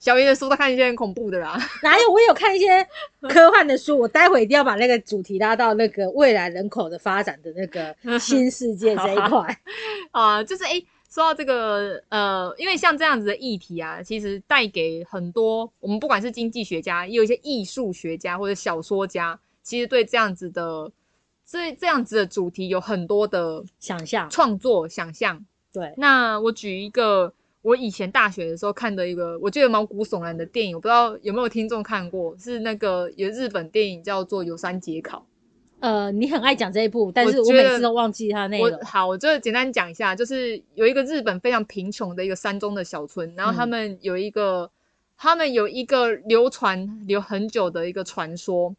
[0.00, 2.10] 小鱼的书都看一些很恐怖的啦， 哪有？
[2.10, 2.84] 我有看一些
[3.28, 9.56] 科幻的书，我待会一定要把那个主题拉到那个未来人口的发展的那个新世界这一块。
[10.10, 20.92] 啊，就是诶，说到这个呃，因为像这样子的议题啊，其实带给很多我们不管是经济学家，也有一些艺术学家或者小说家，其实对这样子的
[21.46, 25.44] 这这样子的主题有很多的想象创作想象。
[25.72, 27.32] 对，那我举一个
[27.62, 35.18] 我以前大学的时候看的一个我觉得毛骨悚然的电影，我不知道有没有听众看过，是那个有日本电影叫做《有山节考》。
[35.80, 38.70] 呃，你很爱讲这一部，但是我每次都忘记它的内容。
[38.70, 44.70] 我好，我就简单讲一下，就是有一个日本非常贫穷的一个山中的小村，然后他嗯们有一个，
[45.16, 48.74] 他们有一个流传流很久的一个传说，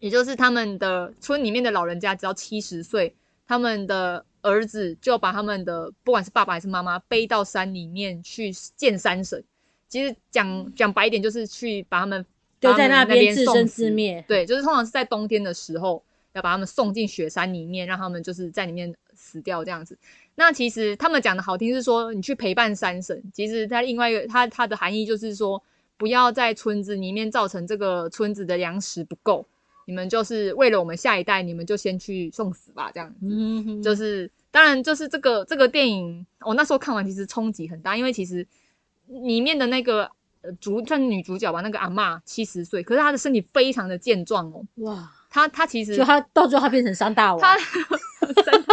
[0.00, 3.14] 也就是他们的村里面的老人家只要七十岁，
[3.46, 9.44] 他们的儿子就把他们的不管是爸爸还是妈妈背到山里面去见山神。
[9.88, 12.26] 其实讲讲白一点，就是去把他们
[12.60, 16.02] 就在那边自生自灭对，就是通常是在冬天的时候，
[16.36, 19.98] 要把他们送进雪山里面，让他们就是在里面死掉这样子。
[20.34, 25.60] 那其实他们讲的好听是说，你去陪伴山神，其实它另外一个它它的含义就是说，
[25.96, 29.46] 不要在村子里面造成这个村子的粮食不够，
[29.86, 33.16] 你们就是为了我们下一代，你们就先去送死吧，这样子。
[33.22, 38.46] 嗯，就是当然就是这个这个电影，我那时候看完其实冲击很大，因为其实
[39.06, 40.10] 里面的那个
[40.42, 47.56] 呃主算女主角吧，那个阿嬷七十岁，可是她的身体非常的健壮哦，哇，她她其实就他到最后他变成山大王，她
[48.42, 48.64] 山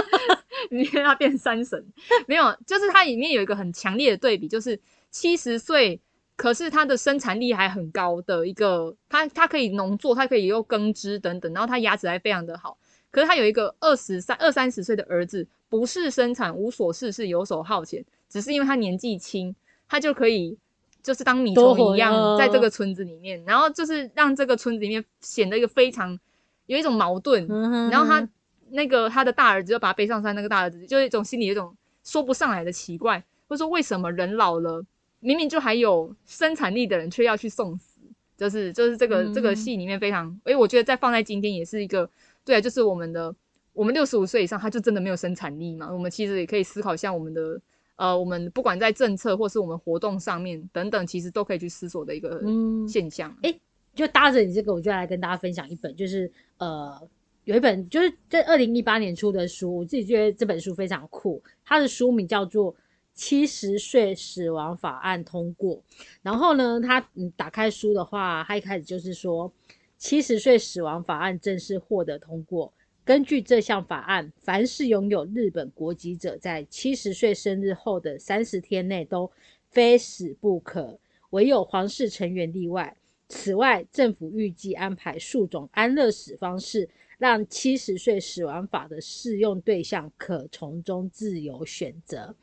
[0.70, 1.86] 里面她变山神，
[2.26, 4.80] 没有，就是它里面有一个很强烈的对比，就是
[5.12, 6.00] 七十岁。
[6.36, 12.76] 可是他的生产力还很高的一个，他他可以农作，他可以又耕织等等，然后他牙齿还非常的好。
[13.12, 19.56] 可是他有一个二十三、二三十岁的儿子，不是生产无所事事、游手好闲，只是因为他年纪轻，
[19.88, 20.58] 他就可以
[21.04, 26.20] 就是当米虫一样呃在这个村子里面，然后就是让这个村子里面显得一个非常
[26.66, 27.46] 有一种矛盾。
[27.50, 28.28] 嗯然后他
[28.70, 34.84] 那个他的大儿子就把他背上山，那个大儿子就有一种心里有一种说不上来的奇怪，或者说为什么人老了，
[35.20, 38.00] 明明就还有生产力的人，却要去送死。
[38.36, 42.10] 就是就是这个、嗯这个戏里面非常，诶，我觉得再放在今天也是一个，
[42.44, 43.34] 对啊，就是我们的
[43.74, 45.88] 我们六十五岁以上，他就真的没有生产力嘛？
[45.94, 47.62] 我们其实也可以思考一下我们的
[47.96, 53.34] 呃，我们不管在政策或是我们活动上面等等，其实都可以去思索的一个嗯现象。
[53.44, 53.58] 诶
[53.96, 57.00] 就搭着你这个，我就来跟大家分享一本，就是呃，
[57.44, 61.42] 有一本就是在二零一八年出的书，我自己觉得这本书非常酷。
[61.64, 62.74] 它的书名叫做
[63.14, 65.76] 《七十岁死亡法案通过》。
[66.22, 69.54] 然后呢，它嗯打开书的话，它一开始就是说，
[69.98, 72.74] 七十岁死亡法案正式获得通过。
[73.06, 79.30] 根据这项法案，凡是拥有日本国籍者，在七十岁生日后的三十天内都
[79.70, 80.98] 非死不可，
[81.32, 82.96] 唯有皇室成员例外。
[83.30, 92.36] 此外，政府预计安排数种安乐死方式，让七十岁死亡法的适用对象可从中自由选择。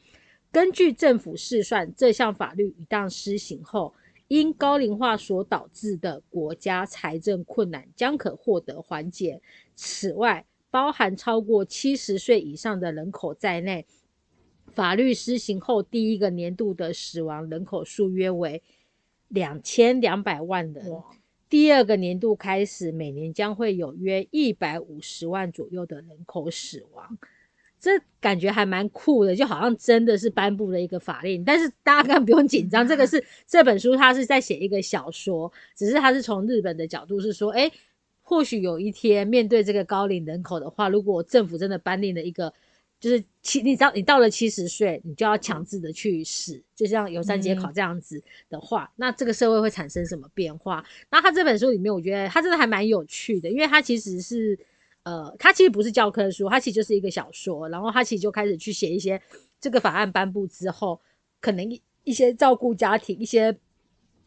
[0.50, 3.94] 根据政府试算，这项法律一旦施行后，
[4.26, 9.40] 因高龄化所导致的国家财政困难将可获得缓解。
[9.76, 13.86] 此外，包含超过七十岁以上的人口在内，
[14.72, 18.60] 法律施行后第一个年度的死亡人口数约为。
[19.30, 20.84] 两千两百万人，
[21.48, 27.16] 第二个年度开始，每年将会有约一百五十万左右的人口死亡，
[27.80, 31.44] 这感觉还蛮酷的，就好像真的是颁布了一个法令。
[31.44, 37.70] 但是大家更不用紧张， 这个是这本书，它是在写一个小说，只是它是从日本的角度是说，哎，
[38.20, 42.52] 或许有一天面对这个高龄人口的话，如果政府真的颁令了一个。
[43.00, 50.84] 就是七，你到你到了七十岁，你就要强制的去死，就像有三节考这样子的话，那这个社会会产生什么变化？
[51.10, 54.58] 那他这本书里面，我觉得他真的还蛮有趣的，因为他其实是，
[55.04, 59.18] 呃，他其实不是教科书，他其实就是一个小说，然后他其实就开始去写一些
[59.58, 61.00] 这个法案颁布之后，
[61.40, 63.56] 可能一一些照顾家庭一些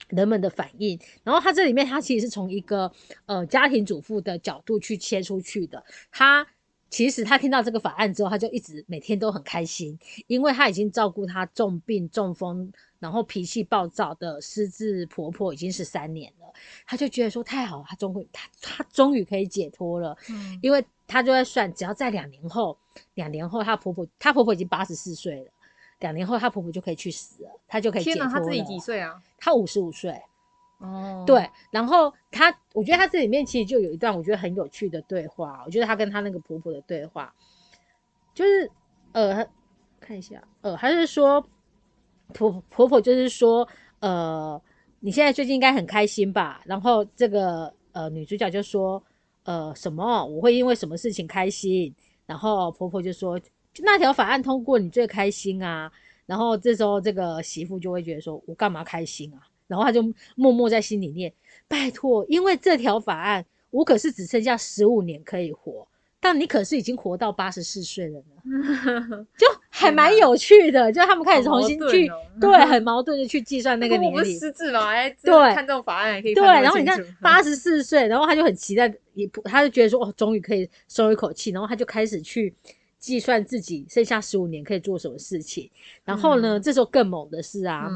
[0.10, 2.92] 人们的反应，然后他这里面他其实是从一个
[3.28, 6.48] 呃家庭主妇的角度去切出去的，他。
[6.94, 16.54] 其实他听到这个法案之后，他就一直每天都很开心，因为他已经照顾他重病、中风，然后脾气暴躁的失智婆婆已经是三年了，
[16.86, 22.78] 他就觉得说太好了，他终于他他终于可以解脱了，嗯，因为他就在算，只要在两年后，
[23.16, 25.52] 两年后她婆婆，她婆婆已经八十四岁了，
[26.00, 28.30] 两年后她婆婆就可以去死了，她就可以解脱了。
[28.30, 29.20] 他自己几岁啊？
[29.40, 30.22] 他五十五岁。
[30.84, 37.34] 哦，对，然后他，我觉得他这里面其实就有一段我觉得很有趣的对话，我觉得他跟他那个婆婆的对话，
[38.34, 38.70] 就是
[39.14, 39.48] 呃，
[40.02, 41.42] 看一下，呃，他是说
[42.34, 43.66] 婆婆婆就是说，
[44.02, 44.62] 呃，
[45.00, 46.62] 你现在最近应该很开心吧？
[46.66, 49.02] 然后这个呃女主角就说，
[49.46, 50.26] 呃，什么？
[50.26, 51.96] 我会因为什么事情开心？
[52.26, 53.40] 然后婆婆就说，
[53.80, 55.90] 那条法案通过你最开心啊。
[56.26, 59.40] 然后这时候这个媳妇就会觉得说，我干嘛开心啊？
[59.74, 60.04] 然后他就
[60.36, 61.34] 默默在心里念
[61.68, 65.88] ：“拜托，因为这条法案，我可是只剩下十五年可以活，
[66.20, 70.92] 但你可是已经活到八十四岁了呢， 就还蛮有趣的。
[70.94, 72.08] 就他们开始重新去
[72.40, 74.40] 对，很矛盾的去计算那个年龄。
[74.40, 74.90] 失智吗？
[74.94, 76.36] 哎， 对，看这种法案也可以。
[76.36, 82.54] 对，然后你看八十四岁，然后他就很期待，也他就觉得说，哦，终于可以松一口气，然后他就开始去
[83.00, 85.68] 计算自己剩下十五年可以做什么事情。
[86.06, 87.90] 然后呢，这时候更猛的是啊。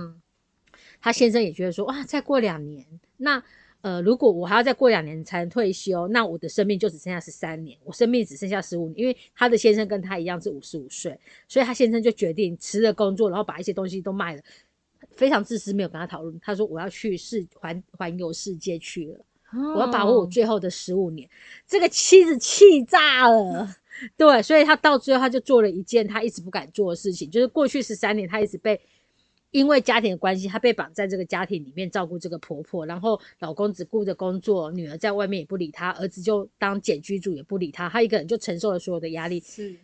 [1.00, 2.86] 他先生也觉得说，哇，再过两年，
[3.18, 3.41] 那
[3.82, 9.00] 呃，如果我还要再过两年才能退休，那我的生命就只剩下十三年，我生命只剩下十五年。
[9.00, 11.18] 因为他的先生跟他一样是五十五岁，
[11.48, 14.41] 所以他先生就决定辞了工作，然后把一些东西都卖了，
[15.12, 16.38] 非常自私，没有跟他讨论。
[16.41, 19.20] 他说我要去世环环游世界去了，
[19.76, 21.30] 我要把握我最后的十五年。
[21.68, 23.76] 这个妻子气炸了，
[24.18, 28.82] 对，所以他到最后他就做了一件他一直不敢做的事情，就是过去十三年他一直被。
[29.58, 39.39] 因为家庭的关系，她被绑在这个家庭里面照顾这个婆婆，然后老公只顾着工作，女儿在外面也不理她，儿子就当简居住也不理她，她一个人就承受了所有的压力。
[39.39, 39.76] 是，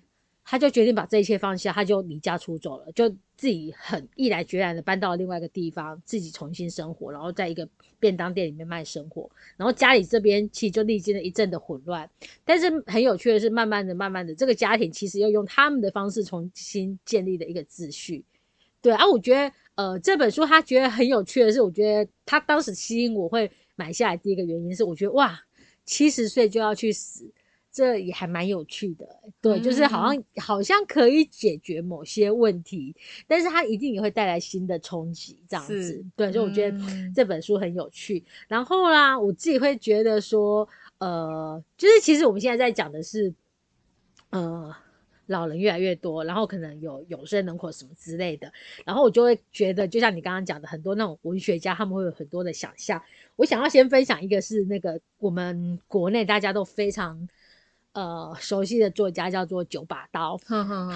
[0.46, 7.68] 她就决定把这一切放下，她就离家出走了，就自己很毅然决然的搬到了另外一个地方，自己重新生活，然后在一个
[8.00, 12.08] 便当店里面卖生活，然后家里这边其实就历经了一阵的混乱，
[12.46, 18.24] 但是很有趣的是，慢慢的、慢慢的，这个家庭其实又用他们的方式重新建立了一个秩序。
[18.82, 25.40] 对啊，我觉得呃这本书他觉得很有趣的是，我觉得他当时吸引我会买下来第一个原因是，我觉得哇
[25.84, 27.30] 七十岁就要去死，
[27.72, 29.08] 这也还蛮有趣的。
[29.42, 32.96] 对，就是好像好像可以解决某些问题，
[33.28, 36.06] 但是他一定也会带来新的冲击，这样子。
[36.16, 36.78] 对，所以我觉得
[37.16, 38.24] 这本书很有趣。
[38.48, 40.70] 然后啦，我自己会觉得说，
[41.00, 43.34] 呃，就是其实我们现在在讲的是，
[44.30, 44.76] 呃。
[45.28, 48.52] 老人越来越多，然后可能有永生人口什么之类的，
[48.86, 53.02] 然后我就会觉得，就像你刚刚讲的，很多那种文学家他们会有很多的想象。
[53.36, 57.28] 我想要先分享一个是那个我们国内大家都非常
[57.94, 60.40] 呃熟悉的作家，叫做九把刀。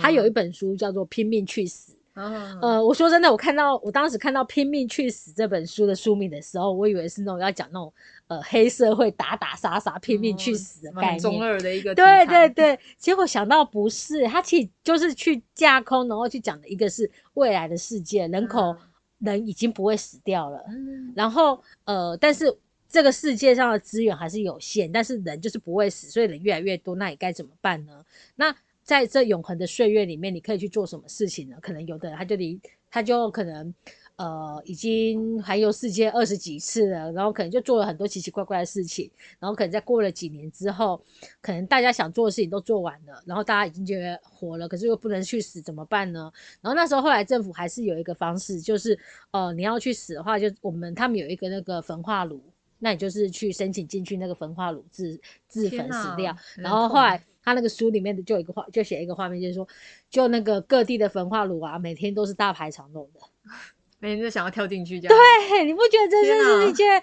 [0.01, 7.93] 他有一本书叫做《拼命去死》，嗯呃，我说真的，我看到我当时看到《拼命去死》这本书的书名的时候，我以为是那种要讲那种
[8.27, 11.41] 呃黑社会打打杀杀、拼命去死的概念中。
[11.41, 18.75] 二的一个题对材对对，结果想到不是，它其实就是去架空，然后去讲的一个是未来的世界，人口、
[19.19, 22.57] 人已经不会死掉了，嗯然后呃，但是
[22.89, 28.03] 这个世界上的资源还是有限，但是人就是不会死，所以人越来越多，那你该怎么办呢？
[28.35, 28.55] 那
[28.87, 31.57] 在这永恒的岁月里面，你可以去做什么事情呢？
[31.61, 32.57] 可能有的人他就离
[32.89, 33.73] 他就可能
[34.15, 41.03] 呃已经环游世界二十几次了，然后可能就做了很多奇奇怪怪的事情，然后可能在过了几年之后，
[41.41, 46.31] 可能大家想做的事情都做完了，然后大家已经觉得活了，可是又不能去死，怎么办呢？
[46.61, 48.97] 然后那时候后来政府还是有一个方式，就是
[49.31, 52.41] 呃你要去死的话，就我们他们有一个那个焚化炉。
[52.79, 59.65] 那你就是去申请进去那个焚化炉自自焚死掉，然后后来他那个书里面的就有一个画，就写一个画面，就是说，
[60.09, 63.21] 就那个各地的焚化炉啊，每天都是大排长龙的。
[63.99, 65.17] 每天都想要跳进去这样。
[65.49, 67.01] 对，你不觉得这真是一件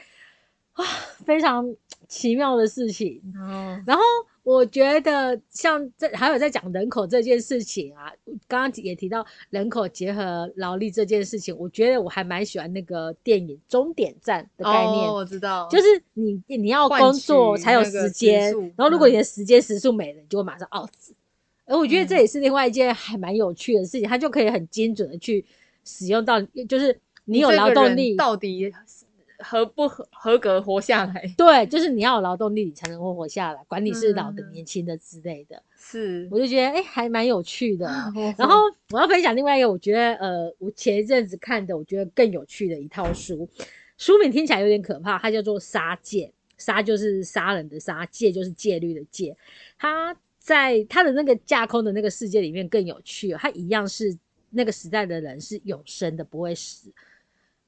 [0.74, 0.84] 啊
[1.24, 1.74] 非常
[2.08, 3.22] 奇妙的事情？
[3.40, 4.02] 哦，然后
[4.44, 8.12] 我觉得像这还有在讲人口这件事情啊，
[8.46, 15.08] 刚刚也提到人口结合劳力这件事情，我觉得我还蛮喜欢那个电影《终点站》的概念。
[15.08, 20.90] 哦，我知道，就是你你要工作才有那个时间，然后如果嗯你的时间时速没了，你就会马上 out。
[21.64, 25.42] 而我觉得这嗯也是另外一件还蛮有趣的事情，它就可以很精准的去
[25.84, 26.38] 使用到，
[26.68, 28.70] 就是你有劳动力，到底
[29.44, 31.22] 合不合合格活下来？
[31.36, 35.62] 对，就是你要有劳动力，你才能够活下来，管你是老的、嗯年轻的之类的。
[35.76, 37.86] 是，我就觉得哎、还蛮有趣的。
[37.86, 38.56] 然然后
[38.90, 43.48] 我要分享另外一个，我觉得呃，我前一阵子看的，我觉得更有趣的一套书，
[43.98, 46.32] 书名听起来有点可怕，它叫做《杀戒》，
[46.64, 49.36] 杀就是杀人的杀，戒就是戒律的戒。
[49.78, 54.16] 它在它的那个架空的那个世界里面更有趣哦，它一样是
[54.50, 56.90] 那个时代的人是永生的，不会死。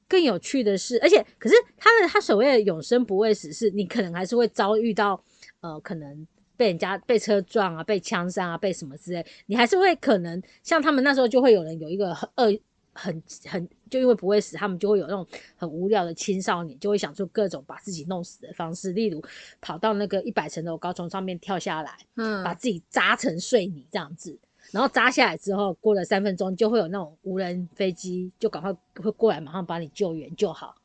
[0.07, 5.21] 更有趣的是，而且可是他的他所谓的永生不会死，是你可能还是会遭遇到
[5.59, 12.59] 呃，可能被人家被车撞啊，被枪杀啊，被什么之类，你还是会可能像他们那时候就会有人有一个很恶
[12.93, 19.23] 很很就因为不会死，他们就会有那种很无聊的青少年，就会想出各种把自己弄死的方式，例如
[19.61, 24.39] 跑到那个一百层楼高从上面跳下来，嗯把自己扎成碎泥这样子。
[24.71, 30.75] 然后扎下来之后，过了三分钟，就会有那种无人飞机，就赶快会过来，马上把你救援救好。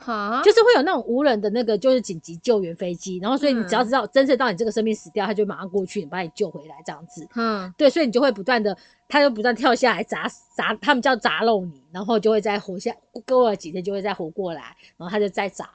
[0.00, 7.26] 哈，就是会有那种无人的那个就是紧急救援飞机，然后所以你只要嗯知道侦测到你这个生命死掉，他就马上过去把你救回来这样子。
[7.34, 8.76] 嗯对，所以你就会不断的，
[9.08, 12.94] 他就不断跳下来砸砸，他们叫砸漏你，然后就会再活下，
[13.26, 15.68] 过了几天就会再活过来，然后他就再砸，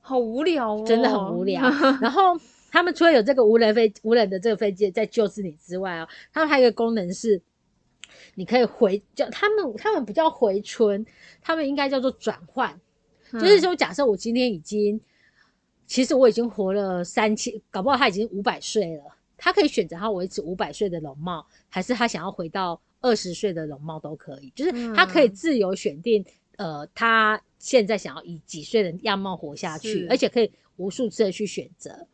[0.00, 1.60] 好无聊哦，真的很无聊。
[2.00, 2.38] 然后
[2.76, 7.40] 他们除了有这个无人飞无人的这个飞机在救治你之外哦，他们还有一个功能是，
[8.34, 11.06] 你可以回叫他们他们不叫回春，
[11.40, 12.78] 他们应该叫做转换。
[13.32, 15.00] 嗯就是说，假设我今天已经，
[15.86, 19.04] 其实我已经活了三千，搞不好他已经五百岁了，
[19.38, 26.22] 他可以选择他维持五百岁的容貌，还是他想要回到二十岁的容貌都可以，就是他可以嗯自由选定，
[26.58, 32.06] 呃，他现在想要以几岁的样貌活下去，而且可以无数次的去选择。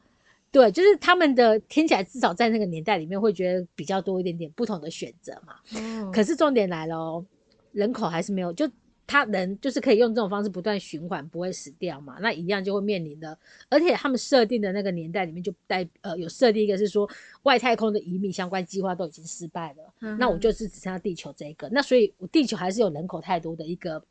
[0.53, 5.57] 对，就是他们的听起来至少在那个年代里面会觉得比较多一点点不同的选择嘛。
[5.75, 6.13] 嗯。
[6.13, 7.27] 可是重点来了哦，
[7.73, 8.71] 人口还是没有，就
[9.05, 13.37] 他人就是可以用这种方式不断循环，不会死掉嘛，那一样就会面临的，
[13.69, 17.09] 而且他们设定的那个年代里面就带呃有设定一个是说
[17.43, 24.03] 外太空的移民相关计划都已经失败了，嗯那我就是只剩下地球这一个，那所以我地球还是有人口太多的一个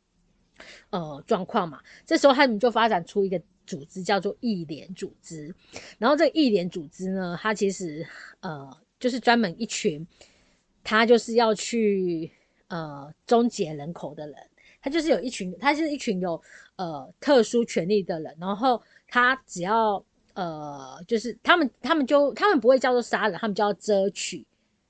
[0.90, 5.54] 呃状况嘛，这时候他们就发展出一个组织叫做义联组织，
[5.98, 8.06] 然后这个义联组织呢，它其实
[8.40, 10.06] 呃就是专门一群，
[10.84, 12.30] 他就是要去
[12.68, 14.36] 呃终结人口的人，
[14.80, 16.40] 他就是有一群，他是一群有
[16.76, 20.04] 呃特殊权利的人，然后他只要
[20.34, 24.46] 呃就是他们他们就他们不会叫做杀人，他们叫遮取。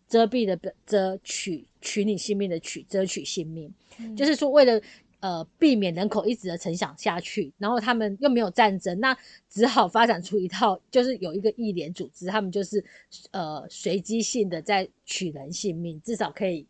[0.08, 3.72] 遮蔽的遮取取你性命的取遮取性命，
[4.14, 4.78] 就是说为了
[5.22, 9.16] 呃避免人口一直的成长下去，然后他们又没有战争，那
[9.48, 12.84] 只好发展出一套，就是有一个义联组织，他们就是
[13.30, 16.66] 呃随机性的在取人性命，至少可以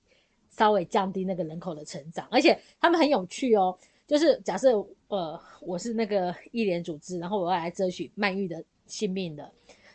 [0.50, 3.76] 稍微降低那个人口的成长，而且他们很有趣哦，
[4.06, 4.70] 就是假设
[5.08, 9.50] 呃我是那个义联组织，然后我要来争取曼玉的性命的。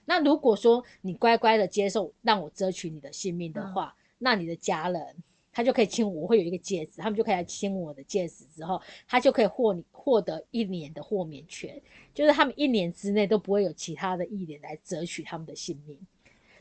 [0.06, 5.16] 那如果说你乖乖的接受让我争取你的性命的话，那你的家人
[5.58, 11.82] 他就可以亲我，会有一个戒指，他们就可以来亲我的戒指之后，他就可以获你获得一年的豁免权，
[12.14, 15.98] 就是他们一年之内都不会有其他的异灵来折取他们的性命。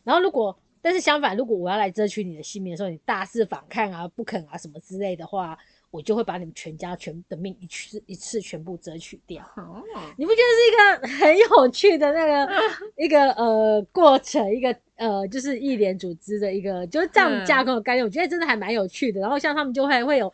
[0.03, 5.59] 然后如果但是相反，如果我要来折取你的性命的时候，你大肆反抗啊、不肯啊什么之类的话，
[5.91, 9.43] 我就会把你们全家全的命一次一次全部折取掉。
[9.57, 9.82] 哦，
[10.16, 12.53] 你不觉得是一个很有趣的那个
[12.97, 19.20] 一个呃过程，一个呃就是一联组织的一个就是这样嗯架构的概念，我觉得真的还蛮有趣的。
[19.20, 20.32] 然后像他们就会会有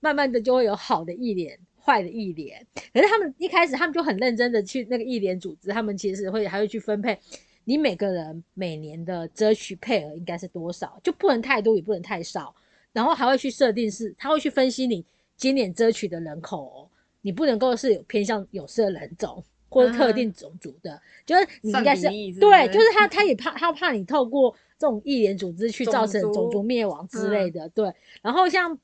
[0.00, 1.58] 慢慢的就会有好的一联。
[1.78, 7.16] 坏的一联，可是他们一开始他们就很认真的去那个一联组织，他们其实会还会去分配
[7.62, 12.52] 你每个人每年的遮取配额应该是多少，就不能太多也不能太少，
[12.96, 15.04] 然后还会去设定是，他会去分析你
[15.36, 16.88] 今年遮取的人口、哦，
[17.20, 22.08] 你不能够是有偏向有色人种或者特定种族的，就是你应该是
[22.40, 27.92] 对，就是他他也怕他怕你透过这种一联组织去造成种族灭亡之类的，对。
[28.22, 28.74] 然后像，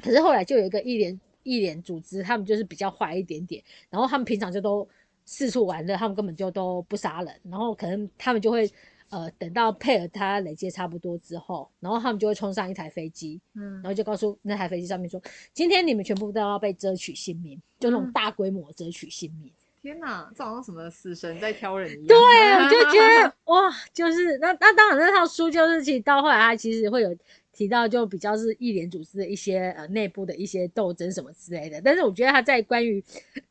[0.00, 4.88] 可是后来就有一个一联一联组织，他们就是比较坏一点点，然后他们平常就都
[5.24, 8.70] 四处玩乐，他们根本就都不杀人，然后可能他们就会。
[9.10, 15.20] 呃，等到配合他累积差不多之后，然后他们就会冲上一台飞机，嗯然，后就告诉那台飞机上面说，
[15.52, 19.50] 今天你们全部都要被遮取性命，就那种嗯大规模遮取性命。
[19.80, 22.06] 天哪，这好像什么死神在挑人一样。
[22.06, 27.16] 对，我就觉得 哇，就是那那当然那套书就是其实到后来他其实会有
[27.52, 33.02] 提到就比较是一连组织的一些呃内部的一些斗争什么之类的，但是我觉得他在关于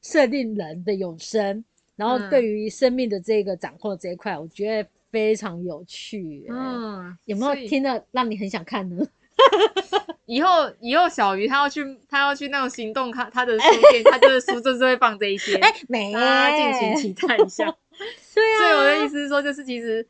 [0.01, 1.63] 设定人的永生，
[1.95, 6.51] 然后嗯对于生命的这个掌控这一块，我觉得非常有趣、欸。
[6.51, 9.05] 嗯，有没有听了让你很想看呢？
[10.25, 10.49] 以后
[10.81, 17.65] 以后小鱼他要去他要去那种行动看他的书店，他就是书就是会放这一些， 哎、没，大家敬请期待一下。
[18.35, 20.05] 对啊，所以我的意思是说，就是其实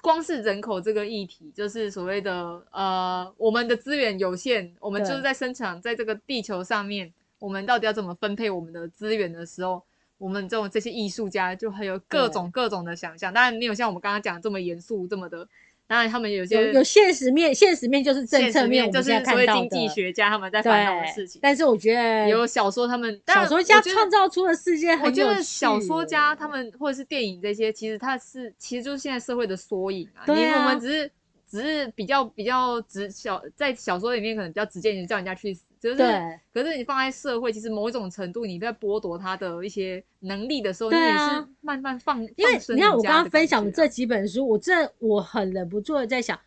[0.00, 9.82] 光是人口这个议题，就是所谓的呃，我们的资源有限，我们就是在生产在这个地球上面，我们到底要怎么分配我们的资源的时候，
[10.18, 15.46] 我们这种这些艺术家就很有各种各种的想象，当然没有像我们刚刚讲这么严肃这么的，
[15.86, 21.38] 当然他们有有些有现实面，现实面就是政策面，就是所谓经济学家他们在烦恼的事情。
[21.42, 30.24] 但是我觉得有小说，他们小说家创造出的世界很我觉得小说家他们或者是电影这些，其实它是其实就是现在社会的缩影啊。
[30.24, 31.10] 对啊你我们只是
[31.48, 35.96] 只是比较比较直小，在小说里面可能比较直接，你叫人家去死，就是。
[35.96, 42.22] 对可是你放在社会，其实某一种程度你在剥夺他的一些能力的时候，你也是慢慢放。
[42.36, 46.38] 因为你看我刚刚分享的这几本书，我真的我很忍不住的在想，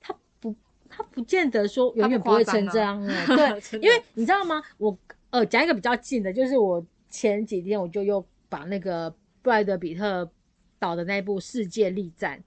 [0.00, 0.54] 他不
[0.88, 4.62] 他不见得说永远不会成这样哎、 对，因为你知道吗？
[4.78, 4.96] 我
[5.30, 10.30] 呃讲一个比较近的，就是我前几天我就又把那个布莱德比特
[10.78, 12.38] 导的那部《世界力战》。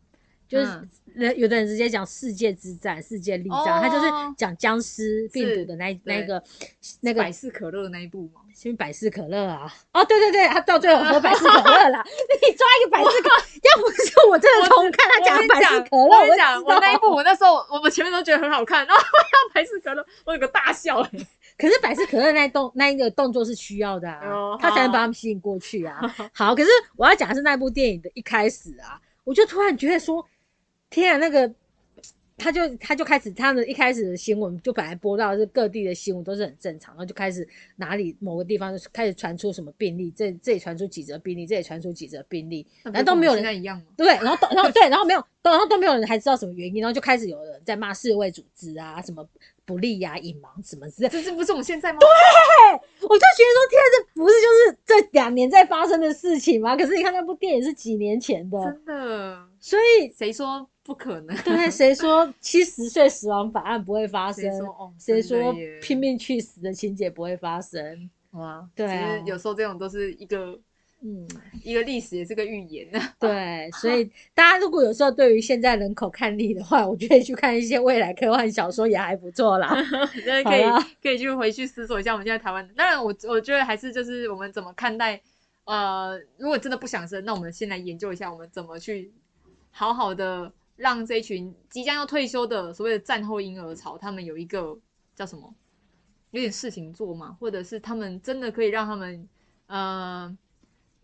[0.52, 4.06] 就是嗯人有的人直接讲世界之战、世界力战，哦他就是
[4.38, 6.41] 讲僵尸病毒的那那个
[7.02, 9.74] 那个百事可乐那一部嘛，是不百事可乐啊？
[9.93, 12.04] 哦，对对对，他到最后喝百事可乐啦。
[12.06, 19.04] 你抓一个百事可，要不是我真的从看他讲百事可乐，我讲，我那一部，我那时候我们前面都觉得很好看， 然后
[19.54, 21.28] 百事可乐，我有个大笑、欸。
[21.58, 24.08] 可是百事可乐那一动那一个动作是需要的
[24.60, 25.99] 他才能好把他们吸引过去啊。
[26.34, 30.26] 好，可是我要讲的是那部电影的一开始啊，我就突然觉得说，
[30.91, 31.51] 天啊，那个。
[32.37, 43.83] 他就他就开始他的一开始的新闻就本来播到的是各地的新闻都是很正常，然后就开始哪里某个地方就开始传出什么病例，这这里传出几则病例，这里传出几则病例，然后都没有人一样吗？
[43.95, 49.23] 对，然后都然后对，然后没有，都然后都没有人还知道什么原因，然后就开始有人在骂世卫组织啊，什么
[49.72, 51.07] 不利呀、隐瞒什么之类。
[51.07, 51.99] 这这不是我们现在吗？
[51.99, 52.07] 对
[53.07, 56.76] 我就觉得说，天啊，这不是就是这两年在发生的事情吗？
[56.76, 61.36] 可是你看那部电影是几年前的，真的，所以谁说不可能？
[61.38, 64.43] 对，谁说七十岁死亡法案不会发生
[64.99, 65.22] 谁？
[65.22, 68.09] 说拼命去死的情节不会发生？
[68.32, 68.67] 哇？
[68.76, 70.59] 对啊其实有时候这种都是一个
[71.04, 71.28] 嗯，
[71.64, 73.14] 一个历史，也是个预言啊。
[73.20, 79.76] 对，所以大家如果有时候对于现在人口看力的话，我觉得去看一些未来科幻小说也还不错啦。
[80.24, 80.64] 真的可以
[81.02, 82.68] 可以去回去思索一下我们现在台湾。
[82.76, 85.22] 当然我，我觉得还是就是我们怎么看待。
[85.64, 89.14] 呃，如果真的不想生，那我们先来研究一下，我们怎么去
[89.70, 94.78] 好好的让这一群即将要退休的所谓的战后婴儿潮，他们有一个
[95.16, 95.54] 叫什么，
[96.32, 99.30] 有点事情做嘛，或者是他们真的可以让他们，
[99.68, 100.36] 呃，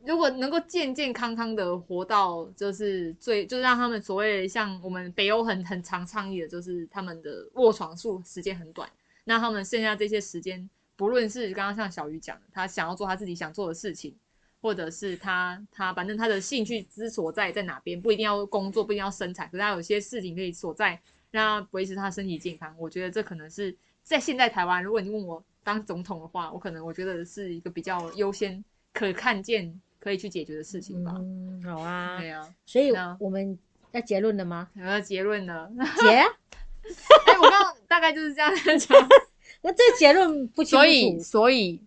[0.05, 8.89] 如果能够健健康康的活到，就是最，就让他们所谓像我们北欧很很常倡议的，就是他们的卧床数时间很短，
[9.25, 14.15] 那他们剩下这些时间，不论是刚刚像小鱼讲的，他想要做他自己想做的事情，
[14.61, 22.73] 或者是他他反正他的兴趣之所在在哪边，不一定要工作，不一定要生产，可是他有些事情可以所在，让他维持他身体健康。
[22.77, 31.13] 我觉得这可能是在现在台湾，如果你问我当总统的话，我可能我觉得是一个比较优先、可看见、可以去解决的事情吧。
[31.17, 32.31] 嗯，好啊对。
[32.31, 33.59] 啊，所以那我们
[33.91, 34.69] 要结论了吗？
[34.73, 35.69] 有个结论了。
[35.99, 36.07] 结？
[37.27, 38.97] 哎，我刚刚大概就是这样讲。
[39.61, 41.23] 那这个结论不清楚所以，楚。
[41.23, 41.83] 所以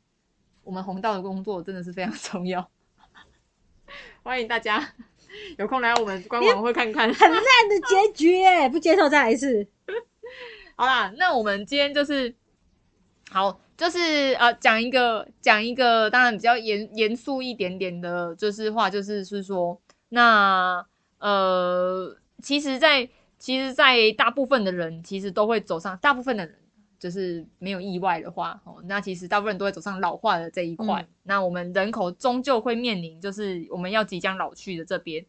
[0.63, 2.71] 我们红道的工作真的是非常重要。
[4.23, 4.87] 欢迎大家
[5.57, 7.13] 有空来我们官网会看看。
[7.15, 9.67] 很烂的结局耶，不接受再来一次。
[10.77, 12.35] 好啦，那我们今天就是
[13.33, 20.85] 好，就是呃讲一个讲一个，当然比较严严肃一点点的，就是话，就是是说，那
[21.19, 23.09] 呃，其实在，
[23.39, 26.57] 其实，在大部分的人其实都会走上，大部分的人
[26.99, 31.01] 就是没有意外的话，哦，那其实大部分人都会走上老化的这一块。
[31.01, 35.25] 嗯那我们人口终究会面临，就是我们要即将老去的这边。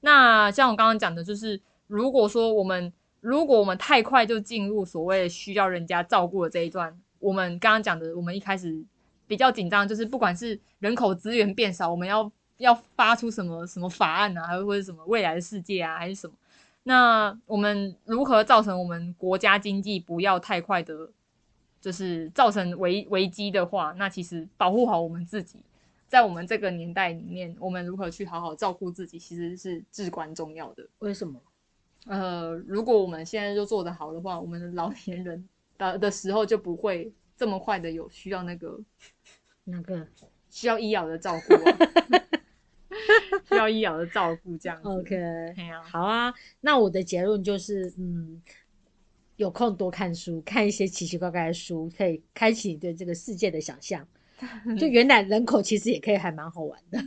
[0.00, 2.92] 那像我刚刚讲的，就是如果说我们
[3.22, 8.84] 如果我们太快就进入所谓需要人家照顾的这一段，我们刚刚讲的，我们一开始
[9.26, 16.34] 比较紧张，就是不管是人口资源变少，我们要要发出什么什么法案啊，还或者什么未来的世界啊，还是什么？
[16.84, 21.10] 那我们如何造成我们国家经济不要太快的，
[21.80, 25.58] 就是造成危危机的话，那其实保护好我们自己，
[26.06, 30.86] 在我们这个年代里面，我们如何去好好照顾自己，其实是至关重要的。
[31.00, 31.40] 为什么？
[32.06, 35.44] 呃，如果我们现在就做得好的话，我们的老年人
[35.78, 38.78] 的的时候就不会这么快的有需要那个
[39.64, 40.06] 那个
[40.50, 41.78] 需要医疗的照顾、啊，
[43.48, 44.88] 需要医疗的照顾这样子。
[44.88, 45.16] OK，
[45.84, 46.32] 好啊。
[46.60, 48.40] 那我的结论就是，嗯，
[49.36, 54.06] 有空多看书，看一些奇奇怪怪的书，可以开启你对这个世界的想象。
[54.78, 56.98] 就 原来人口其实也可以还蛮好玩的。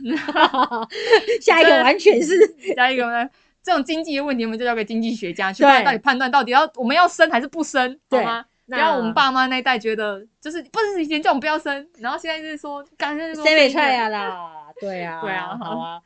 [1.40, 2.34] 下一个完全是
[2.74, 3.30] 下一个呢，
[3.62, 8.44] 这种经济的问题，我们就交给经济学家去对判到底判断到底要我们要生还是不生，好对吗？
[8.70, 14.50] 不那要我们爸妈那一代觉得就是不是以前叫我们不要生，然后现在就是说干脆就说谁没生踹呀啦？
[14.80, 16.00] 对啊，对啊好啊。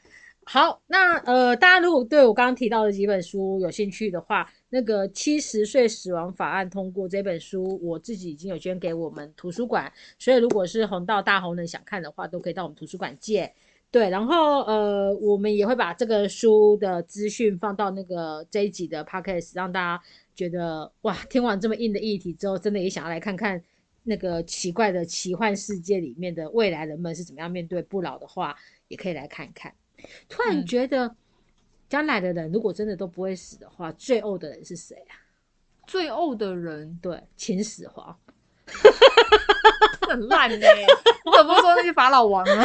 [0.46, 13.50] 好，那呃，大家如果对我刚刚提到的几本书有兴趣的话，那个《七十岁死亡法案》通过这本书，我自己已经有捐给我们图书馆，所以如果是红到大红人想看的话，都可以到我们图书馆借。
[13.90, 20.02] 对，然后呃，我们也会把这个书的资讯放到那个这一集的 podcast，让大家
[20.34, 23.62] 觉得哇，听完这么硬的议题之后，真的也想要来看看
[24.02, 28.56] 那个奇怪的奇幻世界里面的未来人们是怎么样面对不老的话，
[28.88, 29.72] 也可以来看看。
[30.28, 31.14] 突然嗯觉得，
[31.88, 35.16] 将来的人如果真的都不会死的话，最欧的人是谁啊？
[35.86, 38.16] 最欧的人对，秦始皇。
[40.08, 40.66] 很 烂呢、
[41.24, 42.64] 我怎么不说那些法老王啊？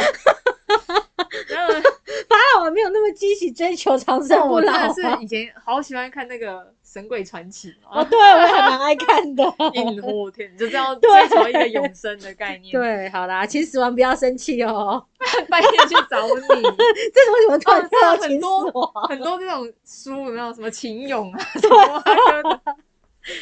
[2.28, 6.58] 法老王没有那么积极追求长生不我真老、的是以前好喜欢看那个
[6.92, 9.44] 《神鬼传奇》哦，啊，对，我也还蛮爱看的。
[9.74, 15.00] 硬货天，你就这样对追求一个永生的概念，对，好啦，秦始皇不要生气哦。
[15.48, 16.62] 半夜去找你。
[17.14, 19.08] 这是为什么突然到秦始很多皇？
[19.08, 21.38] 很多这种书有没有什么秦俑啊？
[21.60, 22.60] 什么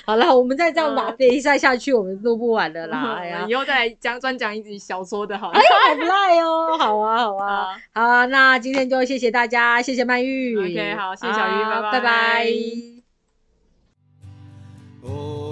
[0.05, 3.15] 好了，我们再这样嗯打比赛下去，我们录不完了啦。
[3.19, 5.59] 哎呀以，后再来讲专讲一集小说的好了。
[5.87, 6.77] 还不赖哦。
[6.77, 8.27] 好啊，好啊，好好啊。
[8.27, 10.55] 那今天就谢谢大家，谢谢曼玉。
[10.59, 12.98] OK，好谢谢小鱼拜拜拜
[15.11, 15.48] Oh.